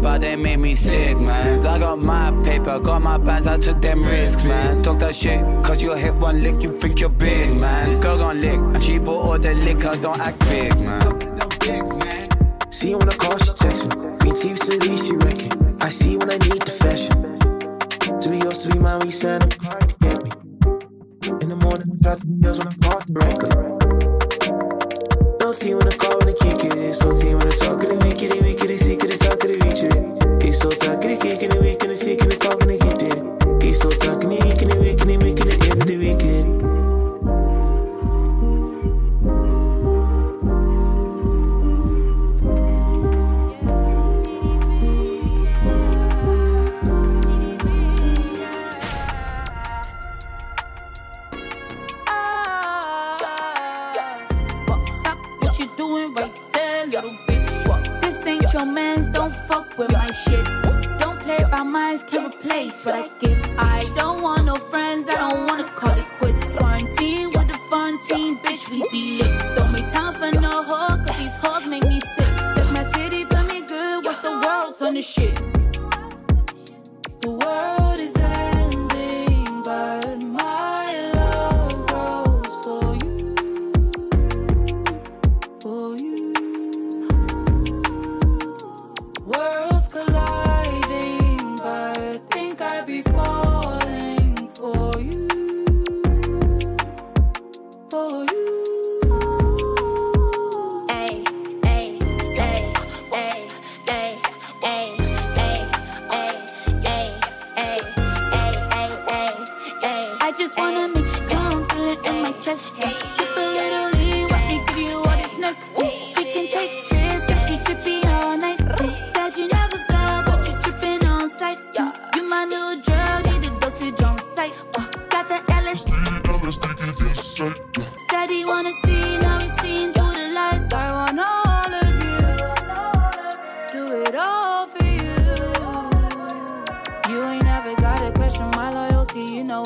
but 0.00 0.20
they 0.20 0.36
made 0.36 0.58
me 0.58 0.74
sick, 0.74 1.18
man. 1.18 1.64
I 1.66 1.78
got 1.78 1.98
my 1.98 2.30
paper, 2.42 2.78
got 2.78 3.02
my 3.02 3.18
bands, 3.18 3.46
I 3.46 3.58
took 3.58 3.80
them 3.80 4.04
risks, 4.04 4.44
man. 4.44 4.82
Talk 4.82 4.98
that 5.00 5.14
shit, 5.14 5.40
cause 5.64 5.82
you 5.82 5.94
hit 5.94 6.14
one 6.14 6.42
lick, 6.42 6.62
you 6.62 6.76
think 6.76 7.00
you're 7.00 7.08
big, 7.08 7.54
man. 7.54 8.00
Girl 8.00 8.18
gon' 8.18 8.40
lick, 8.40 8.58
and 8.58 8.82
she 8.82 8.98
bought 8.98 9.24
all 9.24 9.38
the 9.38 9.54
liquor, 9.54 9.96
don't 10.00 10.20
act 10.20 10.38
big, 10.48 10.76
man. 10.78 11.18
See 12.78 12.90
you 12.90 13.00
on 13.00 13.06
the 13.06 13.16
call, 13.16 13.36
she 13.38 13.52
text 13.54 13.88
me. 13.88 13.94
Green 14.18 14.36
tea 14.36 14.52
with 14.52 15.04
she 15.04 15.16
reckon. 15.16 15.78
I 15.80 15.88
see 15.88 16.16
when 16.16 16.30
I 16.30 16.36
need 16.36 16.62
the 16.62 16.70
fashion. 16.70 17.38
To 18.20 18.28
be 18.28 18.38
yours, 18.38 18.62
to 18.62 18.72
be 18.72 18.78
mine, 18.78 19.00
we 19.00 19.10
send 19.10 19.42
a 19.42 19.56
card 19.58 19.88
to 19.88 19.96
get 19.98 20.22
me. 20.22 20.30
In 21.42 21.48
the 21.48 21.56
morning, 21.56 21.98
try 22.00 22.14
to 22.14 22.24
be 22.24 22.34
yours 22.40 22.58
when 22.58 22.68
I 22.68 22.74
park 22.80 23.04
directly. 23.06 23.50
No 25.40 25.52
tea 25.52 25.74
when 25.74 25.88
I 25.88 25.96
call, 25.96 26.18
when 26.20 26.28
I 26.28 26.32
kick 26.34 26.64
it. 26.70 27.00
No 27.02 27.16
tea 27.16 27.34
when 27.34 27.47
I 27.47 27.47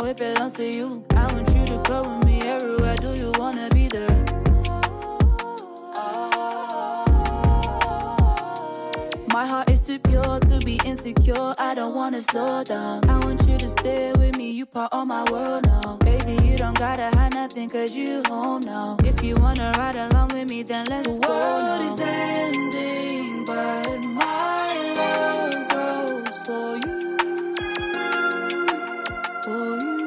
know 0.03 0.09
it 0.11 0.17
belongs 0.17 0.53
to 0.55 0.65
you. 0.65 1.05
I 1.17 1.33
want 1.33 1.49
you 1.55 1.65
to 1.67 1.79
go 1.87 2.03
with 2.03 2.25
me 2.27 2.41
everywhere. 2.43 2.97
Do 2.97 3.15
you 3.15 3.33
wanna 3.39 3.69
be 3.71 3.89
there? 3.89 4.17
My 9.33 9.47
heart 9.47 9.71
is 9.71 9.87
too 9.87 9.99
pure 9.99 10.39
to 10.41 10.61
be 10.65 10.81
insecure. 10.85 11.55
I 11.59 11.75
don't 11.75 11.95
wanna 11.95 12.21
slow 12.21 12.63
down. 12.65 13.09
I 13.09 13.19
want 13.25 13.47
you 13.49 13.57
to 13.59 13.69
stay 13.69 14.13
with 14.19 14.37
me. 14.37 14.51
You 14.51 14.67
part 14.67 14.93
of 14.93 15.07
my 15.07 15.25
world 15.31 15.67
now. 15.67 15.97
Baby, 15.99 16.35
you 16.47 16.57
don't 16.59 16.79
gotta 16.79 17.09
hide 17.17 17.35
nothing, 17.35 17.69
cause 17.71 17.97
you 17.97 18.23
home 18.29 18.63
now. 18.65 18.97
If 19.05 19.23
you 19.23 19.35
wanna 19.37 19.73
ride 19.79 19.97
along 19.97 20.29
with 20.35 20.51
me, 20.51 20.63
then 20.63 20.85
let's 20.87 21.19
The 21.19 21.27
go. 21.27 21.33
world 21.33 21.63
now. 21.63 21.87
is 21.87 22.01
ending, 22.01 23.45
but 23.45 24.05
my 24.05 24.75
love 24.99 25.69
grows 25.71 26.37
for 26.47 26.77
you. 26.89 27.02
For 29.45 29.77
you. 29.79 30.02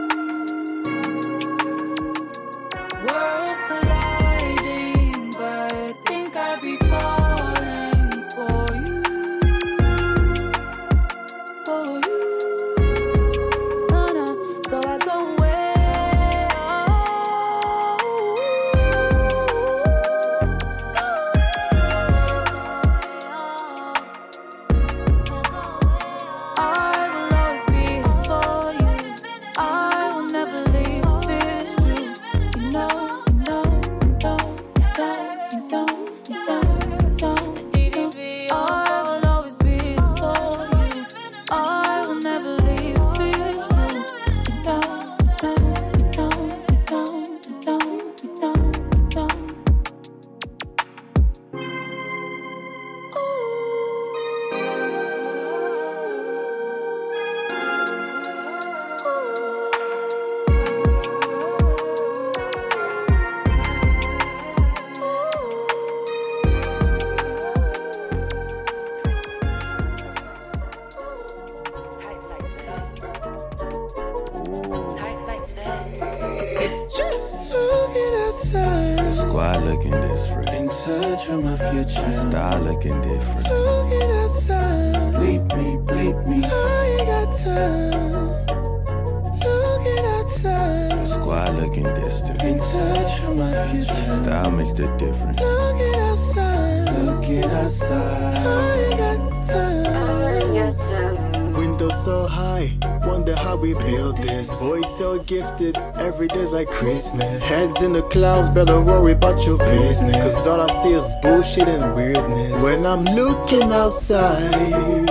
Like 106.55 106.69
Christmas. 106.69 107.43
Heads 107.43 107.83
in 107.83 107.91
the 107.91 108.01
clouds, 108.03 108.47
better 108.50 108.79
worry 108.79 109.12
about 109.12 109.45
your 109.45 109.57
business. 109.57 110.15
Cause 110.15 110.47
all 110.47 110.62
I 110.62 110.83
see 110.83 110.93
is 110.93 111.05
bullshit 111.21 111.67
and 111.67 111.93
weirdness. 111.93 112.63
When 112.63 112.85
I'm 112.85 113.03
looking 113.03 113.74
outside, 113.74 115.09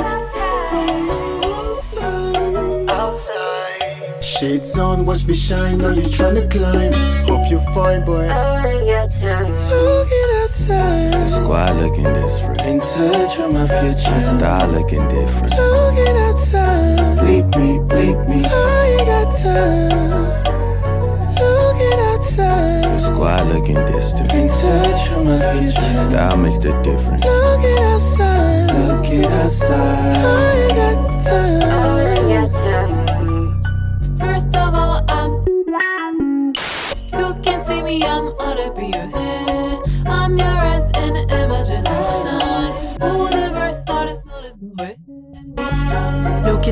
outside. 1.59 2.89
outside. 2.89 4.25
Shades 4.25 4.79
on, 4.79 5.05
watch 5.05 5.27
me 5.27 5.35
shine, 5.35 5.77
now 5.79 5.91
you 5.91 6.09
tryna 6.17 6.51
climb. 6.51 6.95
Hope 7.29 7.51
you're 7.51 7.61
fine, 7.75 8.07
boy. 8.07 8.27
Oh, 8.31 8.63
looking 8.65 8.95
outside, 10.41 11.31
Squad 11.31 11.77
looking 11.77 12.05
different. 12.05 12.61
in 12.63 12.81
touch 12.81 13.37
with 13.37 13.53
my 13.53 13.67
future. 13.81 14.23
Style 14.33 14.71
looking 14.71 15.07
different. 15.09 15.53
Looking 15.53 16.17
outside, 16.27 17.19
Bleep 17.19 17.49
me, 17.61 17.71
bleep 17.91 18.29
me. 18.31 18.41
Oh, 18.47 18.81
I 18.81 18.87
ain't 18.97 19.07
got 19.07 19.29
time 19.43 20.44
why 23.25 23.41
looking 23.41 23.77
distant? 23.87 24.31
In 24.33 24.49
touch 24.49 25.09
from 25.09 25.25
my 25.25 25.41
future. 25.53 26.11
Style 26.11 26.37
makes 26.37 26.59
the 26.59 26.73
difference. 26.83 27.25
Look 27.25 27.65
at 27.65 27.79
outside. 27.93 28.67
Look 28.77 29.07
at 29.07 29.33
outside. 29.33 30.17
I 30.17 30.77
got 30.79 31.25
time. 31.25 31.63
I 31.63 32.03
ain't 32.17 32.53
got 32.53 32.63
time. 32.65 33.04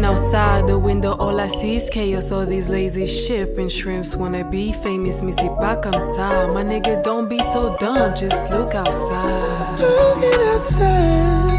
Looking 0.03 0.17
outside 0.17 0.67
the 0.67 0.77
window, 0.77 1.13
all 1.13 1.39
I 1.39 1.47
see 1.47 1.77
is 1.77 1.89
chaos. 1.89 2.33
All 2.33 2.45
these 2.45 2.69
lazy 2.69 3.07
shipping 3.07 3.69
shrimps 3.69 4.17
wanna 4.17 4.43
be 4.43 4.73
famous. 4.73 5.23
Me 5.23 5.33
comme 5.33 6.03
ça. 6.17 6.53
My 6.53 6.65
nigga, 6.65 7.05
don't 7.05 7.29
be 7.29 7.39
so 7.53 7.77
dumb. 7.79 8.13
Just 8.17 8.51
look 8.51 8.75
outside. 8.75 9.79
Looking 9.79 10.43
outside. 10.55 11.53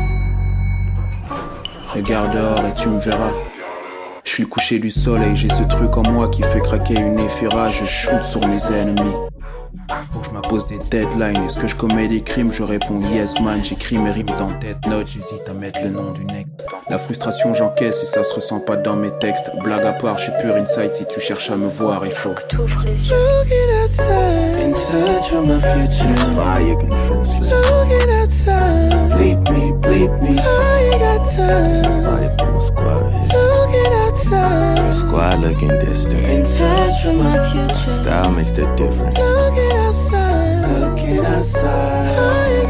Regarde 1.94 2.34
dehors 2.34 2.66
et 2.66 2.74
tu 2.74 2.90
me 2.90 3.00
verras. 3.00 3.32
Je 4.26 4.30
suis 4.30 4.44
le 4.44 4.50
coucher 4.50 4.78
du 4.78 4.92
soleil, 4.92 5.38
j'ai 5.38 5.50
ce 5.50 5.64
truc 5.64 5.96
en 5.96 6.04
moi 6.04 6.28
qui 6.28 6.44
fait 6.44 6.60
craquer 6.60 6.96
une 6.96 7.20
éphira. 7.20 7.68
Je 7.68 7.86
shoot 7.86 8.24
sur 8.24 8.46
mes 8.46 8.62
ennemis. 8.74 9.33
M'impose 10.54 10.68
des 10.68 10.78
deadlines. 10.92 11.44
Est-ce 11.46 11.58
que 11.58 11.68
je 11.68 11.76
commets 11.76 12.08
des 12.08 12.22
crimes? 12.22 12.52
Je 12.52 12.62
réponds 12.62 13.02
yes 13.12 13.40
man. 13.40 13.64
J'écris 13.64 13.98
mes 13.98 14.12
rimes 14.12 14.32
dans 14.38 14.52
Dead 14.60 14.78
Note. 14.88 15.08
J'hésite 15.08 15.50
à 15.50 15.54
mettre 15.54 15.80
le 15.84 15.90
nom 15.90 16.12
du 16.12 16.22
ex. 16.22 16.48
La 16.90 17.00
frustration 17.00 17.56
j'encaisse 17.56 18.04
et 18.04 18.06
ça 18.06 18.24
se 18.24 18.34
ressent 18.36 18.60
pas 18.60 18.76
dans 18.76 18.96
mes 18.96 19.10
textes. 19.20 19.50
Blague 19.64 19.84
à 19.86 19.94
part, 19.94 20.20
je 20.20 20.26
suis 20.26 20.32
pur 20.42 20.56
inside. 20.56 20.94
Si 20.94 21.06
tu 21.08 21.20
cherches 21.20 21.50
à 21.50 21.58
me 21.58 21.68
voir, 21.68 22.06
il 22.06 22.12
faut. 22.12 22.36
T'ouvres 22.50 22.84
les 22.86 23.08
yeux. 23.08 23.16
Looking 23.16 23.84
outside, 23.84 24.64
In 24.64 24.74
touch 24.74 25.32
with 25.32 25.48
my 25.48 25.60
future. 25.60 26.18
Fire 26.36 26.76
can 26.76 26.90
translate. 27.08 27.52
looking 27.52 28.10
outside. 28.22 29.12
Bleep 29.18 29.50
me, 29.50 29.72
bleep 29.82 30.22
me. 30.22 30.38
I 30.38 30.90
ain't 30.92 31.02
got 31.02 31.32
time? 31.32 32.04
Body 32.04 32.30
for 32.38 32.52
my 32.52 32.60
squad 32.60 33.12
here. 33.12 33.40
Looking 33.40 33.94
outside, 34.06 34.94
Squad 34.94 35.40
looking 35.42 35.80
distant. 35.80 36.26
In 36.26 36.44
touch 36.44 37.06
with 37.06 37.16
my 37.16 37.50
future. 37.52 38.04
Style 38.04 38.32
makes 38.32 38.52
the 38.52 38.68
difference. 38.76 39.18
looking 39.18 39.64
outside. 39.64 39.73
Looking 41.14 41.32
outside. 41.32 42.18
I 42.18 42.50
ain't 42.50 42.70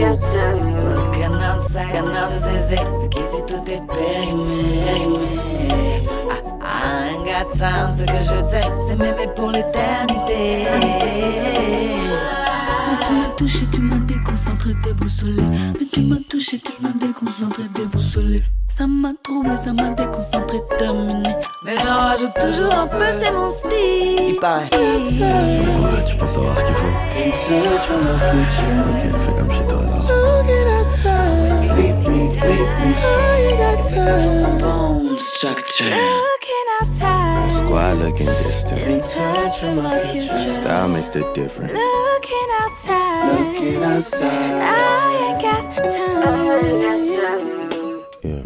got 0.00 0.20
time. 0.32 0.58
Looking 0.94 1.34
outside, 1.34 2.02
do 2.30 2.38
Zezé, 2.38 2.78
fiquei 3.02 3.22
se 3.22 3.42
é 3.42 3.80
périmé. 3.82 4.88
I 6.62 7.08
ain't 7.10 7.24
got 7.26 7.52
time, 7.52 7.92
ce 7.92 8.04
que 8.04 8.18
je 8.18 8.40
t'aime, 8.50 8.80
c'est 8.86 8.96
m'aimer 8.96 9.28
pour 9.36 9.50
l'éternité. 9.50 10.66
Tu 13.08 13.14
m'as 13.14 13.30
touché, 13.38 13.66
tu 13.72 13.80
m'as 13.80 13.98
déconcentré, 14.00 14.74
déboussolé. 14.84 15.42
Mais 15.80 15.86
tu 15.90 16.00
m'as 16.02 16.18
touché, 16.28 16.58
tu 16.58 16.72
m'as 16.82 16.92
déconcentré, 16.92 17.62
déboussolé. 17.74 18.42
Ça 18.68 18.86
m'a 18.86 19.12
troublé, 19.22 19.56
ça 19.56 19.72
m'a 19.72 19.88
déconcentré, 19.90 20.58
terminé. 20.78 21.34
Mais 21.64 21.76
j'en 21.76 21.94
rajoute 21.94 22.34
toujours 22.38 22.74
un 22.74 22.86
peu, 22.86 23.06
c'est 23.18 23.30
mon 23.32 23.48
style. 23.50 24.28
Il 24.28 24.36
paraît. 24.38 24.68
Ouais, 24.74 26.04
tu 26.06 26.16
penses 26.18 26.32
savoir 26.32 26.58
ce 26.58 26.64
qu'il 26.66 26.74
faut. 26.74 26.86
Ok, 26.86 27.34
fais 29.24 29.34
comme 29.34 29.52
chez 29.52 29.66
toi 29.66 29.80
là. 29.80 29.88
Me, 31.76 31.92
me. 32.10 32.28
Got 33.56 33.88
time. 33.88 34.58
Bone 34.60 35.18
structure. 35.18 36.37
Looking 37.68 37.76
outside. 37.76 37.98
Squad 37.98 37.98
looking 37.98 38.28
In 38.28 38.42
distant. 38.44 39.04
touch 39.04 39.62
with 39.62 39.76
my 39.76 39.98
future. 40.06 40.60
Style 40.62 40.88
makes 40.88 41.10
the 41.10 41.20
difference. 41.34 41.72
Looking 41.72 42.48
outside. 42.60 43.28
Looking 43.40 43.84
outside. 43.84 44.22
I 44.22 45.16
ain't 45.28 45.42
got 45.42 45.64
time. 45.76 46.18
Yeah. 48.24 48.44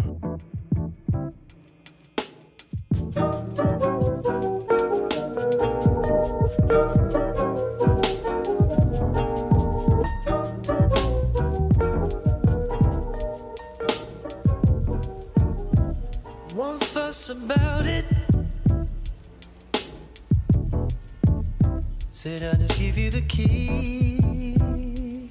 Won't 16.54 16.84
fuss 16.84 17.30
about 17.30 17.86
it. 17.86 18.04
Said 22.22 22.44
I'll 22.44 22.54
just 22.54 22.78
give 22.78 22.96
you 22.96 23.10
the 23.10 23.22
key. 23.22 25.28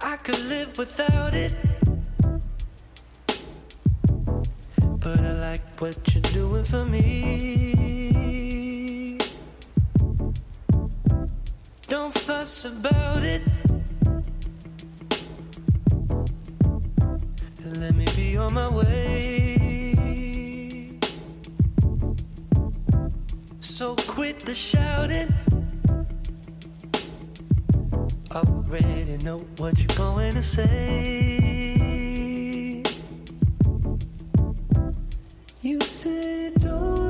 I 0.00 0.16
could 0.16 0.40
live 0.46 0.76
without 0.76 1.32
it. 1.32 1.54
But 4.98 5.20
I 5.20 5.32
like 5.34 5.80
what 5.80 5.96
you're 6.12 6.22
doing 6.22 6.64
for 6.64 6.84
me. 6.84 7.96
Don't 11.86 12.18
fuss 12.18 12.64
about 12.64 13.22
it. 13.22 13.42
and 17.62 17.78
let 17.78 17.94
me 17.94 18.06
be 18.16 18.36
on 18.36 18.54
my 18.54 18.68
way. 18.68 19.33
So 23.84 23.92
quit 23.96 24.38
the 24.38 24.54
shouting. 24.54 25.28
I 28.30 28.38
already 28.38 29.18
know 29.18 29.40
what 29.58 29.78
you're 29.78 29.98
going 29.98 30.36
to 30.36 30.42
say. 30.42 31.42
You 35.60 35.80
say 35.82 36.50
don't 36.56 37.03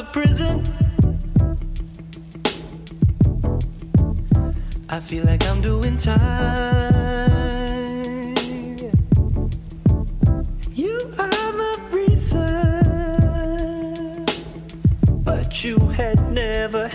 the 0.00 0.06
prison. 0.12 0.62
I 4.88 4.98
feel 5.00 5.24
like 5.24 5.46
I'm 5.46 5.60
doing 5.60 5.98
time. 5.98 6.20
You 10.72 10.98
are 11.18 11.52
my 11.52 11.76
reason, 11.90 12.44
but 15.22 15.62
you 15.64 15.76
had 15.98 16.18
never 16.32 16.88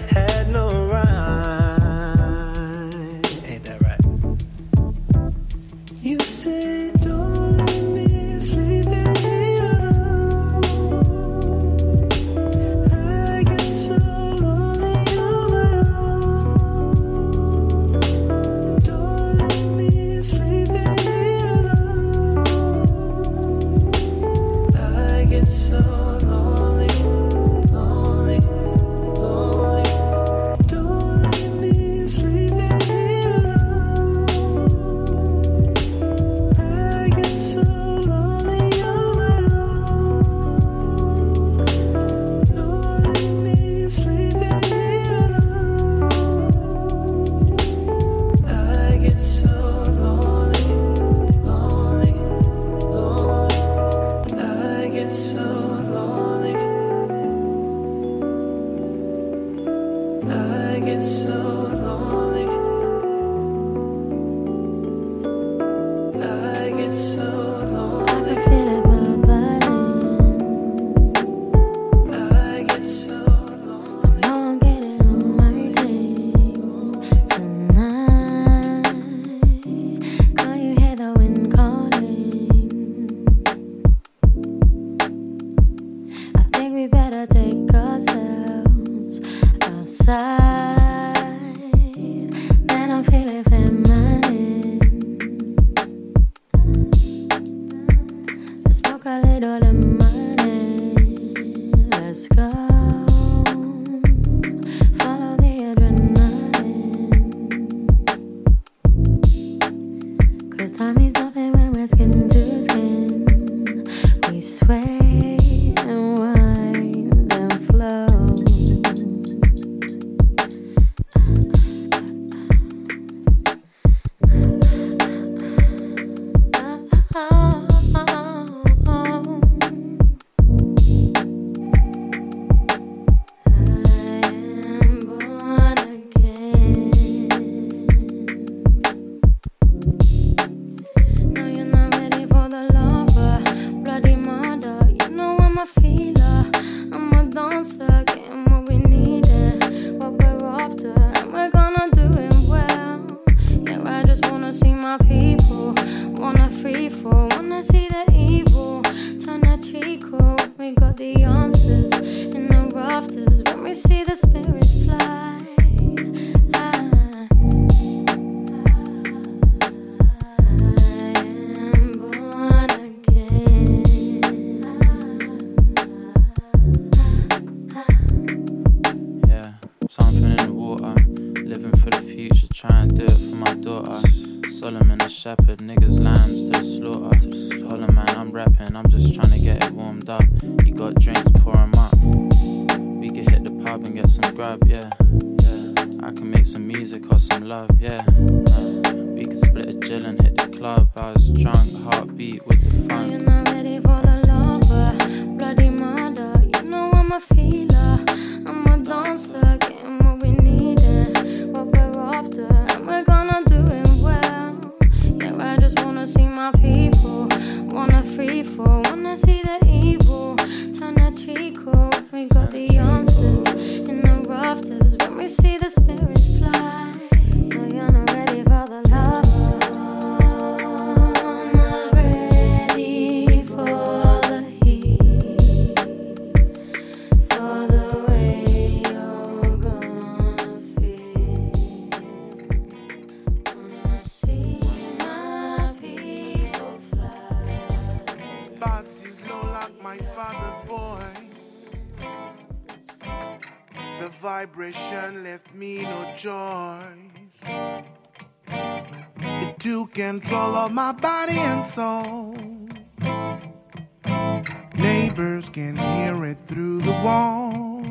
hear 266.05 266.25
it 266.25 266.39
through 266.39 266.79
the 266.81 266.91
wall. 267.03 267.83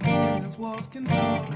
And 0.00 0.58
walls 0.58 0.88
can 0.88 1.04
talk. 1.04 1.46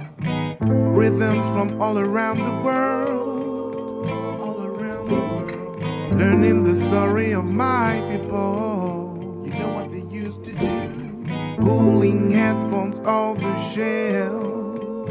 Rhythms 1.00 1.48
from 1.48 1.80
all 1.80 1.98
around 1.98 2.38
the 2.40 2.56
world. 2.62 4.08
All 4.38 4.66
around 4.66 5.08
the 5.08 5.22
world. 5.34 5.82
Learning 6.12 6.62
the 6.62 6.76
story 6.76 7.32
of 7.32 7.46
my 7.46 8.02
people. 8.10 9.44
You 9.46 9.58
know 9.58 9.70
what 9.72 9.90
they 9.90 10.04
used 10.24 10.44
to 10.44 10.52
do. 10.52 11.24
Pulling 11.60 12.30
headphones 12.30 13.00
off 13.00 13.38
the 13.38 13.56
shelf. 13.72 15.08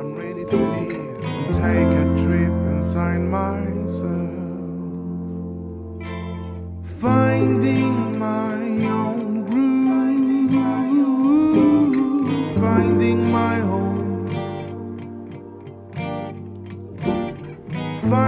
I'm 0.00 0.16
ready 0.16 0.44
to 0.44 0.56
live 0.56 1.24
and 1.24 1.52
take 1.52 1.92
a 2.02 2.06
trip 2.20 2.54
inside 2.74 3.20
myself. 3.20 4.42
Finding 6.84 8.18
my 8.18 8.56
own 9.00 9.21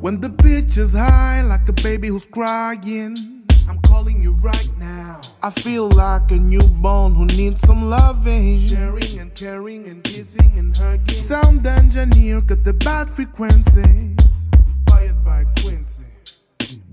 When 0.00 0.18
the 0.22 0.28
bitch 0.28 0.78
is 0.78 0.94
high 0.94 1.42
like 1.42 1.68
a 1.68 1.74
baby 1.74 2.08
who's 2.08 2.24
crying, 2.24 3.44
I'm 3.68 3.78
calling 3.82 4.22
you 4.22 4.32
right 4.36 4.70
now. 4.78 5.20
I 5.42 5.50
feel 5.50 5.90
like 5.90 6.30
a 6.30 6.38
newborn 6.38 7.14
who 7.14 7.26
needs 7.26 7.60
some 7.60 7.90
loving. 7.90 8.66
Sharing 8.66 9.18
and 9.18 9.34
caring 9.34 9.84
and 9.84 10.02
kissing 10.02 10.52
and 10.56 10.74
hugging. 10.74 11.14
Sound 11.14 11.66
engineer 11.66 12.40
got 12.40 12.64
the 12.64 12.72
bad 12.72 13.10
frequencies. 13.10 14.19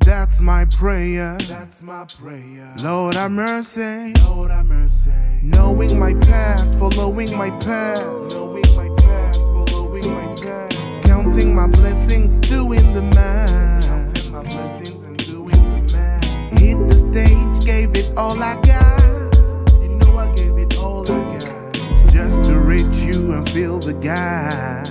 Inspired 0.08 0.16
by 0.16 0.26
Quincy. 0.28 0.38
That's 0.38 0.42
my 0.42 0.66
prayer. 0.66 1.38
That's 1.50 1.82
my 1.82 2.06
prayer. 2.06 2.74
Lord 2.82 3.16
have 3.16 3.32
mercy. 3.32 4.14
Lord 4.24 4.52
have 4.52 4.66
mercy. 4.66 5.12
Knowing 5.44 6.00
my 6.00 6.14
path, 6.14 6.80
following 6.80 7.36
my 7.36 7.50
path. 7.52 8.02
Knowing 8.32 8.64
my 8.76 8.90
path, 8.98 9.36
following 9.36 10.10
my 10.10 10.36
path. 10.36 11.04
Counting 11.04 11.54
my 11.54 11.68
blessings, 11.68 12.40
doing 12.40 12.94
the 12.94 13.02
math. 13.02 13.86
Counting 13.86 14.32
my 14.32 14.44
blessings 14.44 15.04
and 15.04 15.18
doing 15.26 15.50
the 15.50 15.94
math. 15.94 16.26
Hit 16.58 16.88
the 16.88 16.96
stage, 16.96 17.66
gave 17.66 17.94
it 17.96 18.12
all 18.16 18.42
I 18.42 18.56
got. 18.62 19.82
You 19.82 19.90
know 19.98 20.18
I 20.18 20.34
gave 20.36 20.58
it 20.58 20.78
all 20.78 21.04
I 21.12 21.40
got. 21.40 22.12
Just 22.12 22.46
to 22.46 22.58
reach 22.58 22.98
you 23.00 23.34
and 23.34 23.50
fill 23.50 23.80
the 23.80 23.94
gap. 23.94 24.88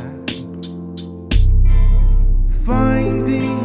Finding 2.67 3.56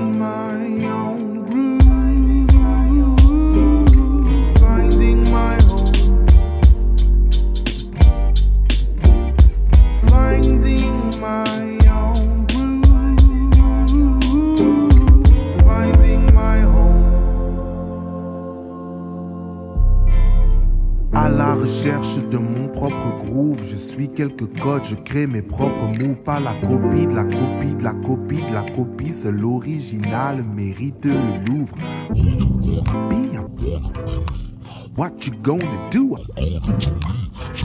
recherche 21.56 22.18
de 22.32 22.38
mon 22.38 22.68
propre 22.68 23.18
groove, 23.20 23.62
je 23.66 23.76
suis 23.76 24.10
quelques 24.10 24.48
codes, 24.60 24.84
je 24.84 24.96
crée 24.96 25.28
mes 25.28 25.42
propres 25.42 25.88
moves, 26.00 26.22
pas 26.24 26.40
la 26.40 26.54
copie 26.54 27.08
de 27.08 27.14
la 27.14 27.26
copie 27.26 27.76
de 27.76 27.84
la 27.84 27.94
copie 27.94 28.42
de 28.42 28.54
la 28.54 28.64
copie, 28.64 29.14
seul 29.14 29.36
l'original 29.36 30.44
mérite 30.44 31.06
le 31.06 31.46
Louvre. 31.46 31.76
What 35.02 35.26
you 35.26 35.34
gonna 35.42 35.90
do? 35.90 36.16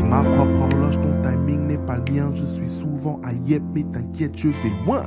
Ma 0.01 0.23
propre 0.23 0.59
horloge, 0.59 0.99
ton 1.03 1.21
timing 1.21 1.67
n'est 1.67 1.77
pas 1.77 1.99
le 1.99 2.11
mien. 2.11 2.33
Je 2.35 2.47
suis 2.47 2.67
souvent 2.67 3.21
à 3.23 3.35
yep, 3.47 3.63
mais 3.75 3.83
t'inquiète, 3.83 4.39
je 4.39 4.49
vais 4.49 4.73
loin. 4.87 5.05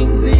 Finding 0.00 0.39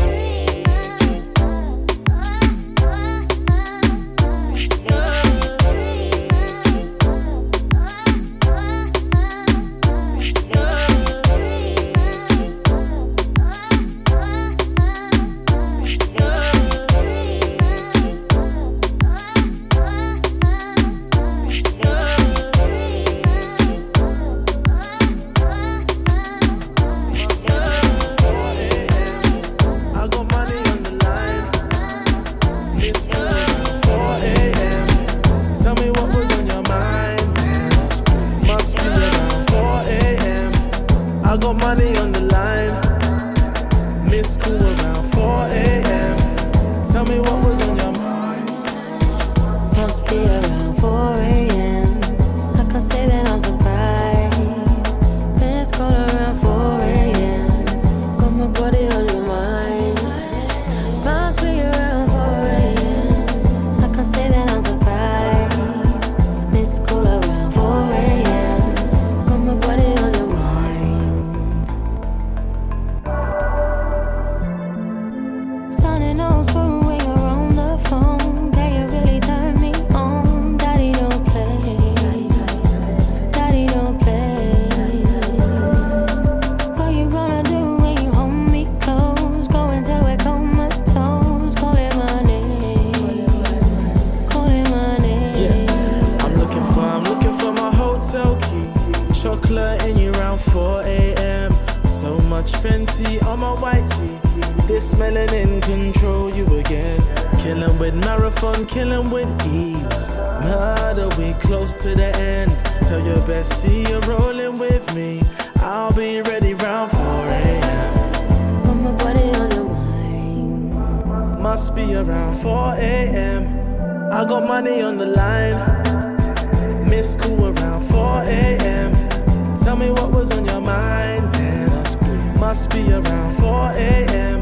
must 132.61 132.75
be 132.75 132.93
around 132.93 133.35
4 133.37 133.71
a.m. 133.71 134.39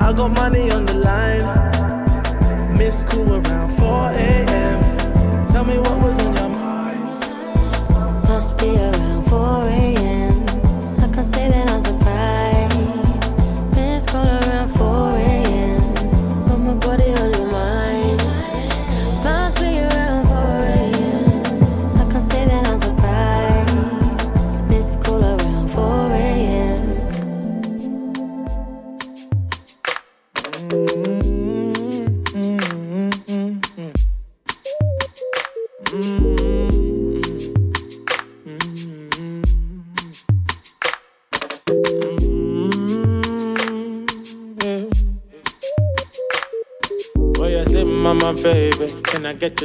I 0.00 0.10
got 0.14 0.30
money 0.30 0.70
on 0.70 0.86
the 0.86 0.94
line. 0.94 1.44
Miss 2.78 3.04
cool 3.04 3.30
around 3.30 3.76
4 3.76 4.08
a.m. 4.12 5.46
Tell 5.46 5.64
me 5.64 5.76
what 5.76 6.00
was 6.00 6.11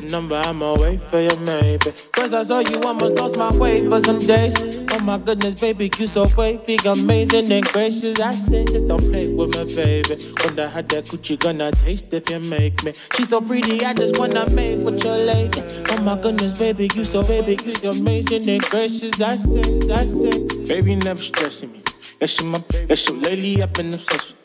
number, 0.09 0.35
I'ma 0.35 0.75
wait 0.75 1.01
for 1.01 1.19
you, 1.19 1.35
maybe. 1.37 1.91
First 2.13 2.33
I 2.33 2.43
saw 2.43 2.59
you, 2.59 2.81
almost 2.81 3.15
lost 3.15 3.35
my 3.35 3.55
way 3.55 3.87
for 3.87 3.99
some 3.99 4.19
days. 4.19 4.55
Oh 4.91 4.99
my 4.99 5.17
goodness, 5.17 5.59
baby, 5.59 5.91
you 5.97 6.07
so 6.07 6.27
wavy, 6.35 6.77
amazing 6.85 7.51
and 7.51 7.65
gracious. 7.65 8.19
I 8.19 8.31
said, 8.31 8.67
just 8.67 8.87
don't 8.87 9.01
play 9.01 9.27
with 9.27 9.55
me, 9.55 9.75
baby. 9.75 10.17
Wonder 10.43 10.67
how 10.67 10.81
that 10.81 11.05
coochie 11.05 11.39
gonna 11.39 11.71
taste 11.71 12.13
if 12.13 12.29
you 12.29 12.39
make 12.39 12.83
me. 12.83 12.93
She's 13.15 13.29
so 13.29 13.41
pretty, 13.41 13.83
I 13.83 13.93
just 13.93 14.17
wanna 14.17 14.49
make 14.49 14.79
with 14.79 15.03
your 15.03 15.17
lady. 15.17 15.61
Oh 15.91 16.01
my 16.01 16.19
goodness, 16.19 16.57
baby, 16.57 16.89
you 16.93 17.03
so 17.03 17.23
baby, 17.23 17.57
you 17.63 17.89
amazing 17.89 18.49
and 18.49 18.61
gracious. 18.63 19.19
I 19.21 19.35
said, 19.35 19.91
I 19.91 20.05
said, 20.05 20.67
baby, 20.67 20.95
never 20.95 21.21
stressing 21.21 21.71
me. 21.71 21.83
That's 22.19 22.39
your, 22.39 22.49
my, 22.49 22.63
that's 22.87 23.07
your 23.07 23.17
lady, 23.17 23.61
I've 23.61 23.73
been 23.73 23.93
obsessed 23.93 24.29
with. 24.31 24.36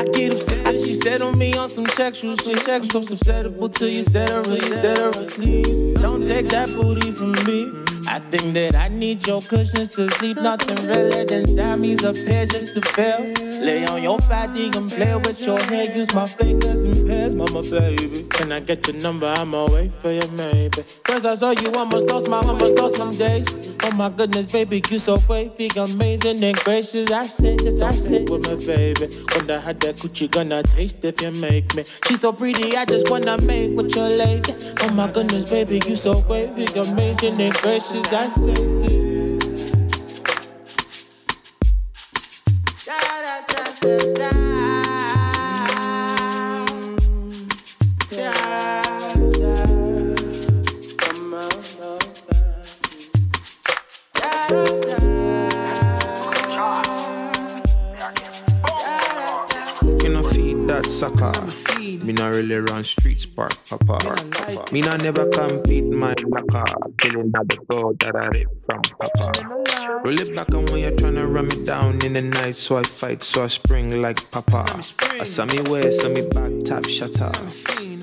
I 0.00 0.04
get 0.04 0.32
upset. 0.32 0.80
She 0.80 0.94
said 0.94 1.20
on 1.20 1.36
me 1.36 1.52
on 1.58 1.68
some 1.68 1.84
sexual 1.84 2.34
shit. 2.38 2.58
So 2.90 3.02
susceptible 3.02 3.68
till 3.68 3.90
you 3.90 4.02
set 4.02 4.30
her, 4.30 4.42
please. 4.42 6.00
Don't 6.00 6.26
take 6.26 6.48
that 6.48 6.70
booty 6.70 7.12
from 7.12 7.32
me. 7.44 7.70
I 8.10 8.18
think 8.18 8.54
that 8.54 8.74
I 8.74 8.88
need 8.88 9.24
your 9.24 9.40
cushions 9.40 9.90
to 9.90 10.10
sleep. 10.10 10.36
Nothing 10.36 10.84
realer 10.88 11.24
than 11.24 11.46
Sammy's 11.46 12.02
up 12.02 12.16
here 12.16 12.44
just 12.44 12.74
to 12.74 12.80
fail. 12.80 13.22
Lay 13.62 13.86
on 13.86 14.02
your 14.02 14.18
body 14.18 14.68
and 14.74 14.90
play 14.90 15.14
with 15.14 15.40
your 15.46 15.60
hair. 15.60 15.96
Use 15.96 16.12
my 16.12 16.26
fingers 16.26 16.82
and 16.82 17.06
pairs, 17.06 17.32
mama 17.32 17.62
baby. 17.62 18.24
Can 18.24 18.50
I 18.50 18.58
get 18.58 18.84
your 18.88 18.96
number? 18.96 19.26
I'ma 19.26 19.66
wait 19.70 19.92
for 19.92 20.10
you, 20.10 20.26
maybe. 20.30 20.82
Cause 21.04 21.24
I 21.24 21.36
saw 21.36 21.50
you 21.50 21.70
almost 21.76 22.06
lost 22.06 22.26
my, 22.26 22.38
almost 22.38 22.74
lost 22.74 22.96
some 22.96 23.16
days. 23.16 23.46
Oh 23.84 23.92
my 23.92 24.08
goodness, 24.08 24.50
baby, 24.50 24.82
you 24.90 24.98
so 24.98 25.16
wavy, 25.28 25.70
amazing 25.76 26.42
and 26.42 26.56
gracious. 26.64 27.12
I 27.12 27.26
said 27.26 27.60
that 27.60 27.80
I 27.80 27.94
said 27.94 28.28
with 28.28 28.44
my 28.48 28.56
baby. 28.56 29.08
Wonder 29.36 29.60
how 29.60 29.72
that 29.72 29.96
coochie 29.96 30.28
gonna 30.30 30.64
taste 30.64 31.04
if 31.04 31.22
you 31.22 31.30
make 31.32 31.74
me. 31.76 31.84
She's 32.08 32.20
so 32.20 32.32
pretty, 32.32 32.76
I 32.76 32.84
just 32.86 33.08
wanna 33.08 33.40
make 33.42 33.76
with 33.76 33.94
your 33.94 34.08
lady. 34.08 34.54
Oh 34.80 34.92
my 34.94 35.10
goodness, 35.10 35.48
baby, 35.48 35.80
you 35.86 35.94
so 35.96 36.18
wavy, 36.26 36.64
amazing 36.78 37.40
and 37.40 37.54
gracious. 37.54 37.99
I 38.02 38.30
that 60.70 60.86
sucker. 60.86 61.59
Me 62.10 62.16
not 62.16 62.30
really 62.30 62.56
run 62.56 62.82
street 62.82 63.20
spark, 63.20 63.52
papa. 63.68 64.00
Me 64.72 64.80
not 64.80 65.00
never 65.00 65.28
compete 65.28 65.84
my 65.84 66.12
locker. 66.26 66.64
Killing 66.98 67.30
at 67.36 67.48
the 67.48 67.56
goal 67.68 67.94
that 68.00 68.16
I 68.16 68.26
rip 68.26 68.48
from 68.66 68.82
papa. 68.98 70.02
Roll 70.04 70.20
it 70.20 70.34
back 70.34 70.48
and 70.48 70.68
when 70.70 70.80
you're 70.80 70.96
trying 70.96 71.14
to 71.14 71.28
run 71.28 71.46
me 71.46 71.64
down 71.64 72.04
in 72.04 72.14
the 72.14 72.22
night, 72.22 72.56
so 72.56 72.78
I 72.78 72.82
fight, 72.82 73.22
so 73.22 73.44
I 73.44 73.46
spring 73.46 74.02
like 74.02 74.28
papa. 74.32 74.66
I 75.20 75.22
saw 75.22 75.44
me 75.44 75.60
way, 75.70 75.88
saw 75.92 76.08
me 76.08 76.22
back 76.22 76.50
tap 76.64 76.84
shutter. 76.86 77.30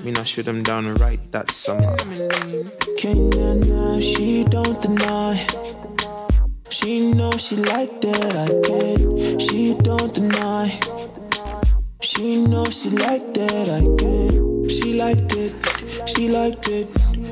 Me 0.02 0.10
not 0.10 0.26
shoot 0.26 0.46
them 0.46 0.62
down 0.62 0.94
right 0.94 1.20
that 1.32 1.50
summer. 1.50 1.94
Kenya, 2.96 4.00
she 4.00 4.44
don't 4.44 4.80
deny. 4.80 5.46
She 6.70 7.12
know 7.12 7.32
she 7.32 7.56
like 7.56 8.00
that 8.00 8.36
I 8.36 8.46
get. 8.64 9.42
She 9.42 9.74
don't 9.74 10.14
deny. 10.14 10.97
She 12.18 12.44
know 12.44 12.64
she 12.64 12.90
like 12.90 13.32
that 13.34 13.68
I 13.68 13.80
get. 13.94 14.72
She 14.72 14.98
liked 14.98 15.36
it. 15.36 15.54
She 16.08 16.28
liked 16.28 16.66
it. 16.66 16.88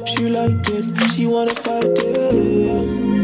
She 0.07 0.29
liked 0.29 0.71
it. 0.71 1.11
She 1.11 1.27
wanna 1.27 1.57
fight 1.57 1.99
it. 1.99 3.16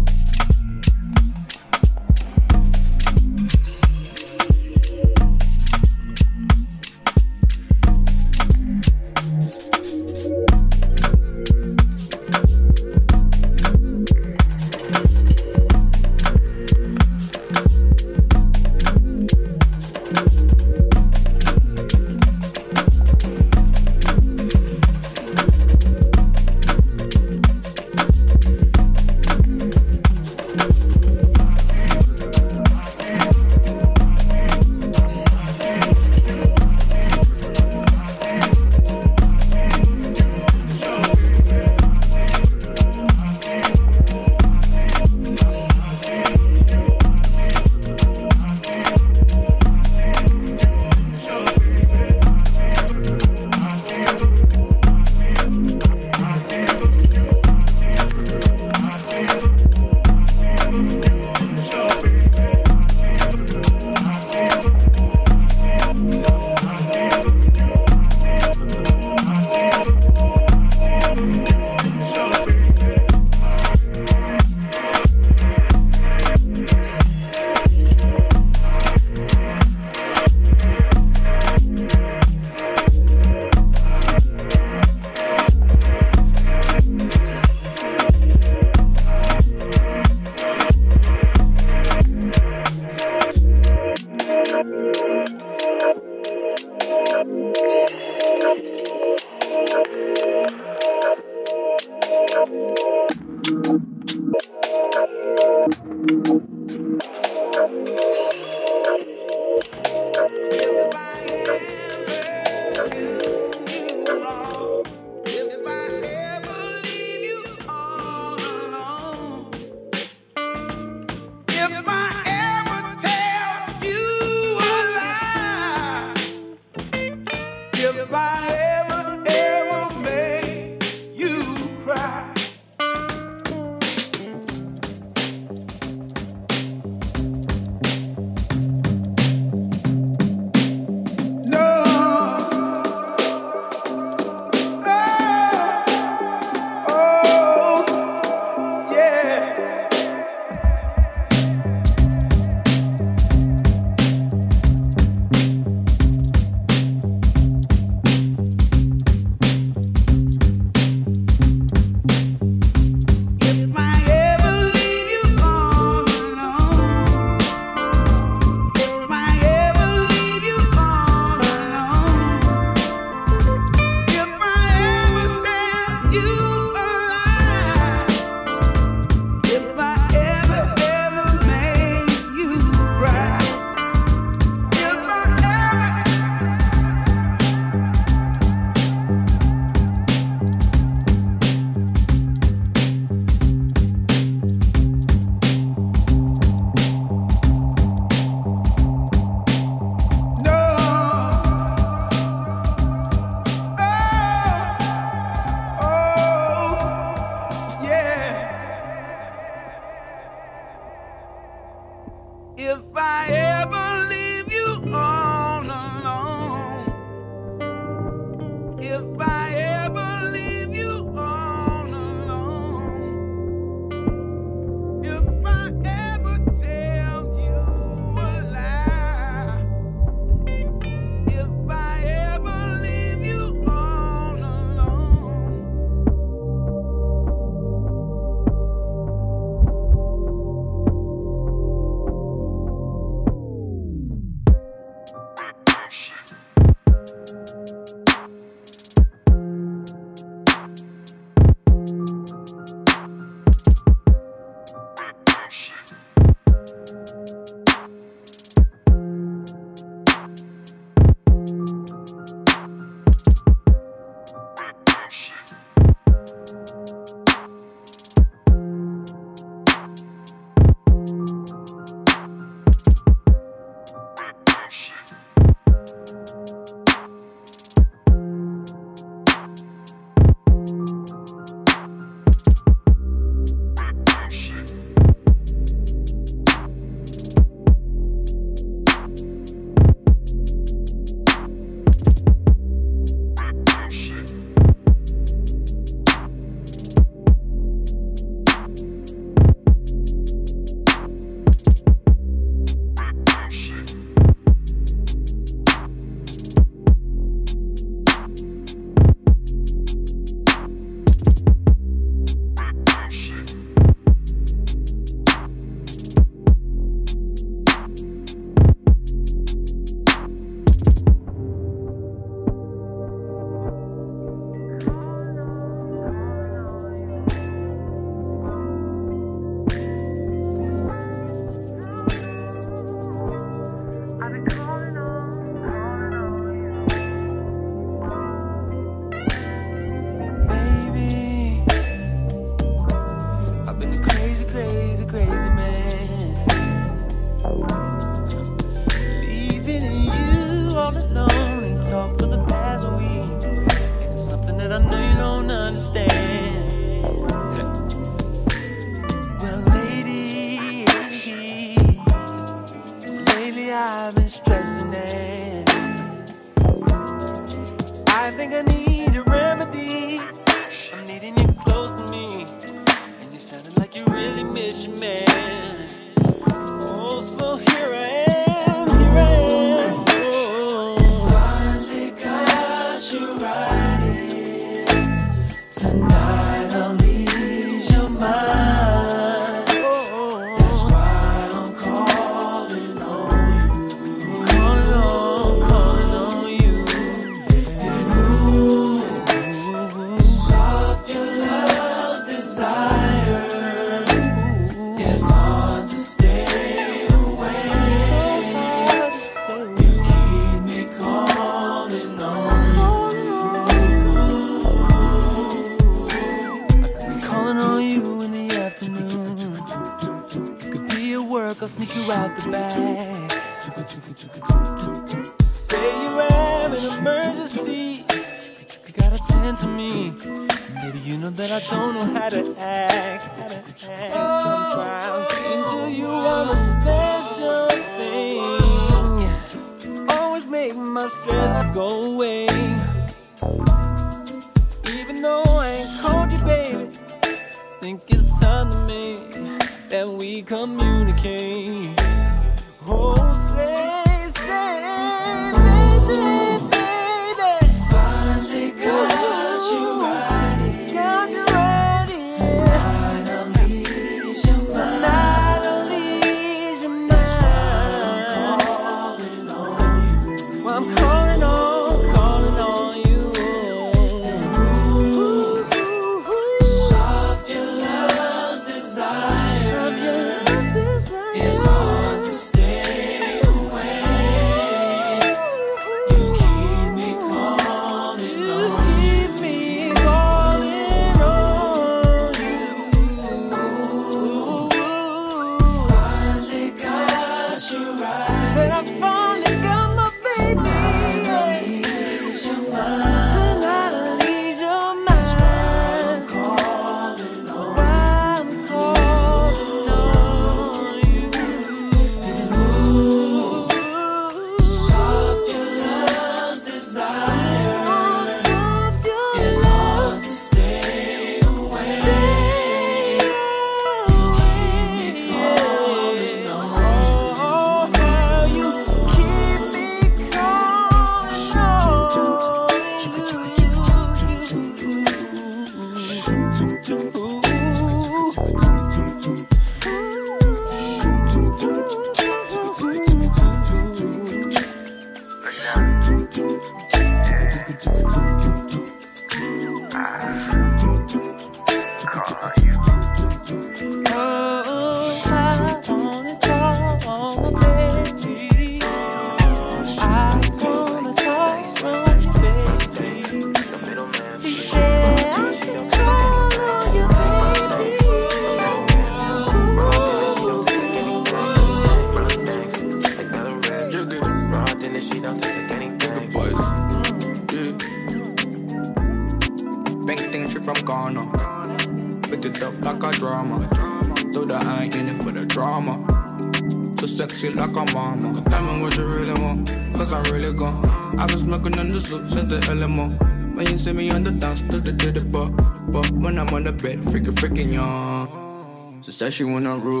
Said 599.21 599.33
she 599.33 599.43
wanna 599.43 599.77
rule. 599.77 600.00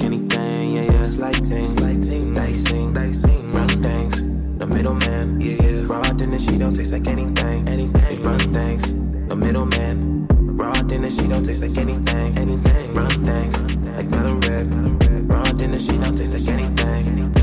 like 0.00 0.12
anything, 0.12 0.76
yeah, 0.76 0.82
yeah. 0.82 1.02
Slighting, 1.02 1.64
slighting, 1.64 2.34
dicing, 2.34 2.92
dicing, 2.92 3.52
run 3.52 3.82
things. 3.82 4.22
The 4.58 4.66
middleman, 4.66 5.40
yeah, 5.40 5.62
yeah. 5.62 5.84
Raw 5.86 6.12
dinner, 6.12 6.38
she 6.38 6.58
don't 6.58 6.74
taste 6.74 6.92
like 6.92 7.06
anything, 7.06 7.68
anything. 7.68 7.92
They 7.92 8.22
run 8.22 8.52
things, 8.52 8.82
the 9.28 9.36
middleman. 9.36 10.26
Raw 10.56 10.82
dinner, 10.82 11.10
she 11.10 11.26
don't 11.26 11.44
taste 11.44 11.62
like 11.62 11.76
anything, 11.76 12.38
anything. 12.38 12.94
Run 12.94 13.26
things, 13.26 13.60
like 13.96 14.10
butter 14.10 14.34
Red, 14.34 14.70
Raw 15.28 15.52
dinner, 15.52 15.80
she 15.80 15.96
don't 15.98 16.16
taste 16.16 16.34
like 16.34 16.48
anything. 16.48 17.39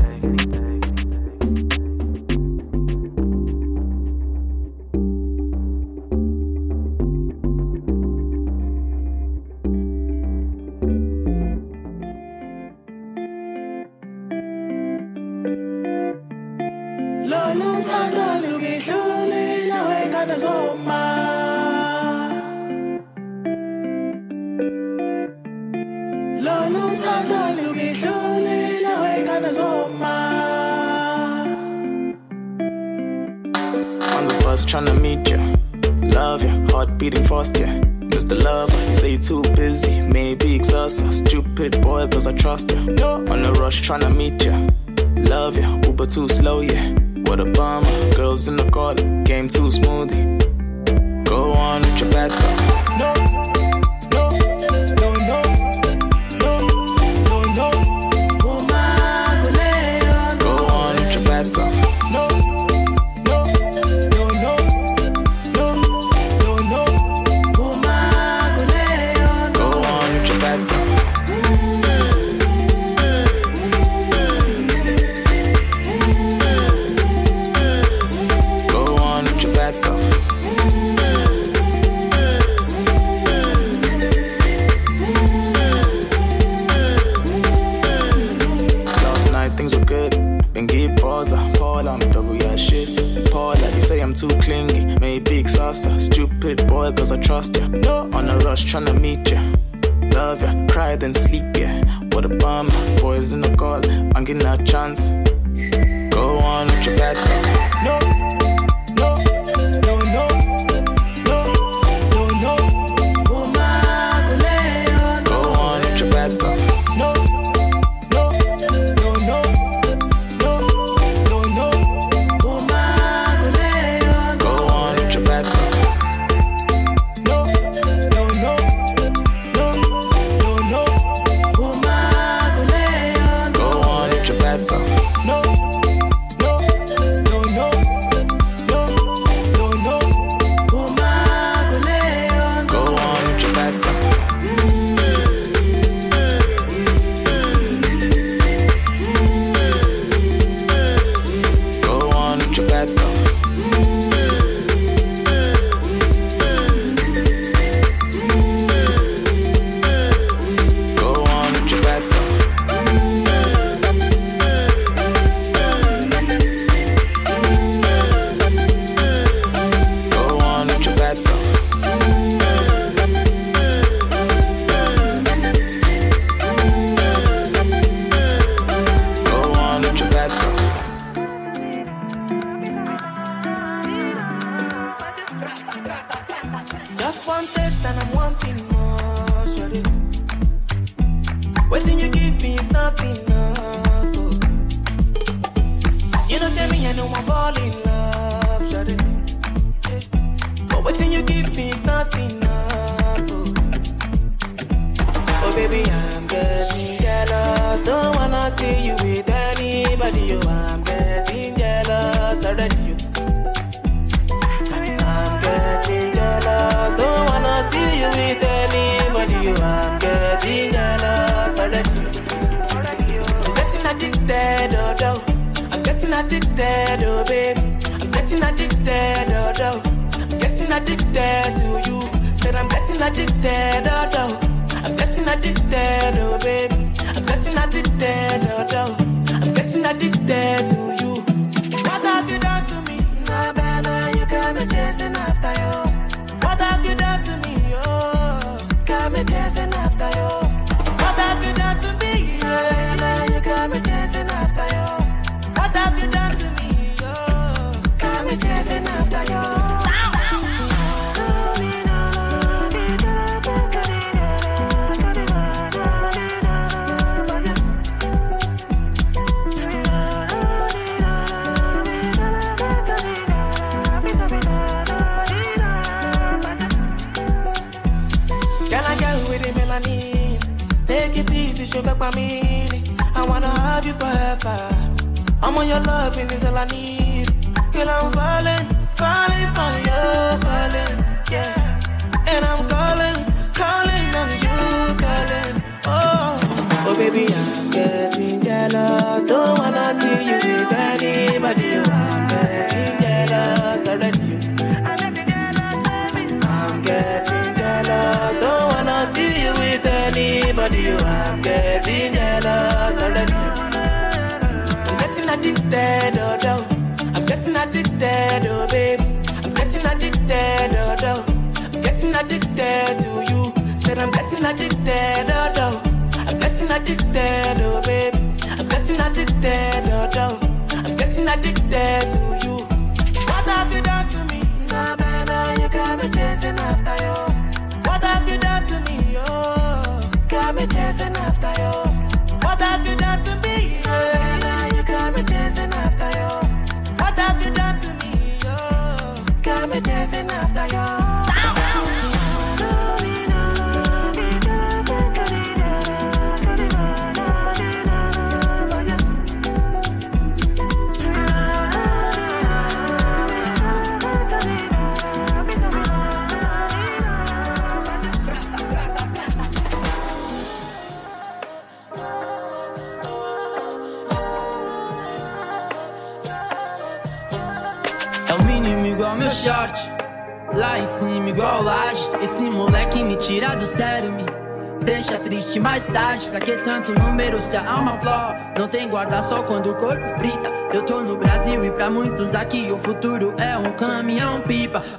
I 286.58 286.64
need. 286.64 286.97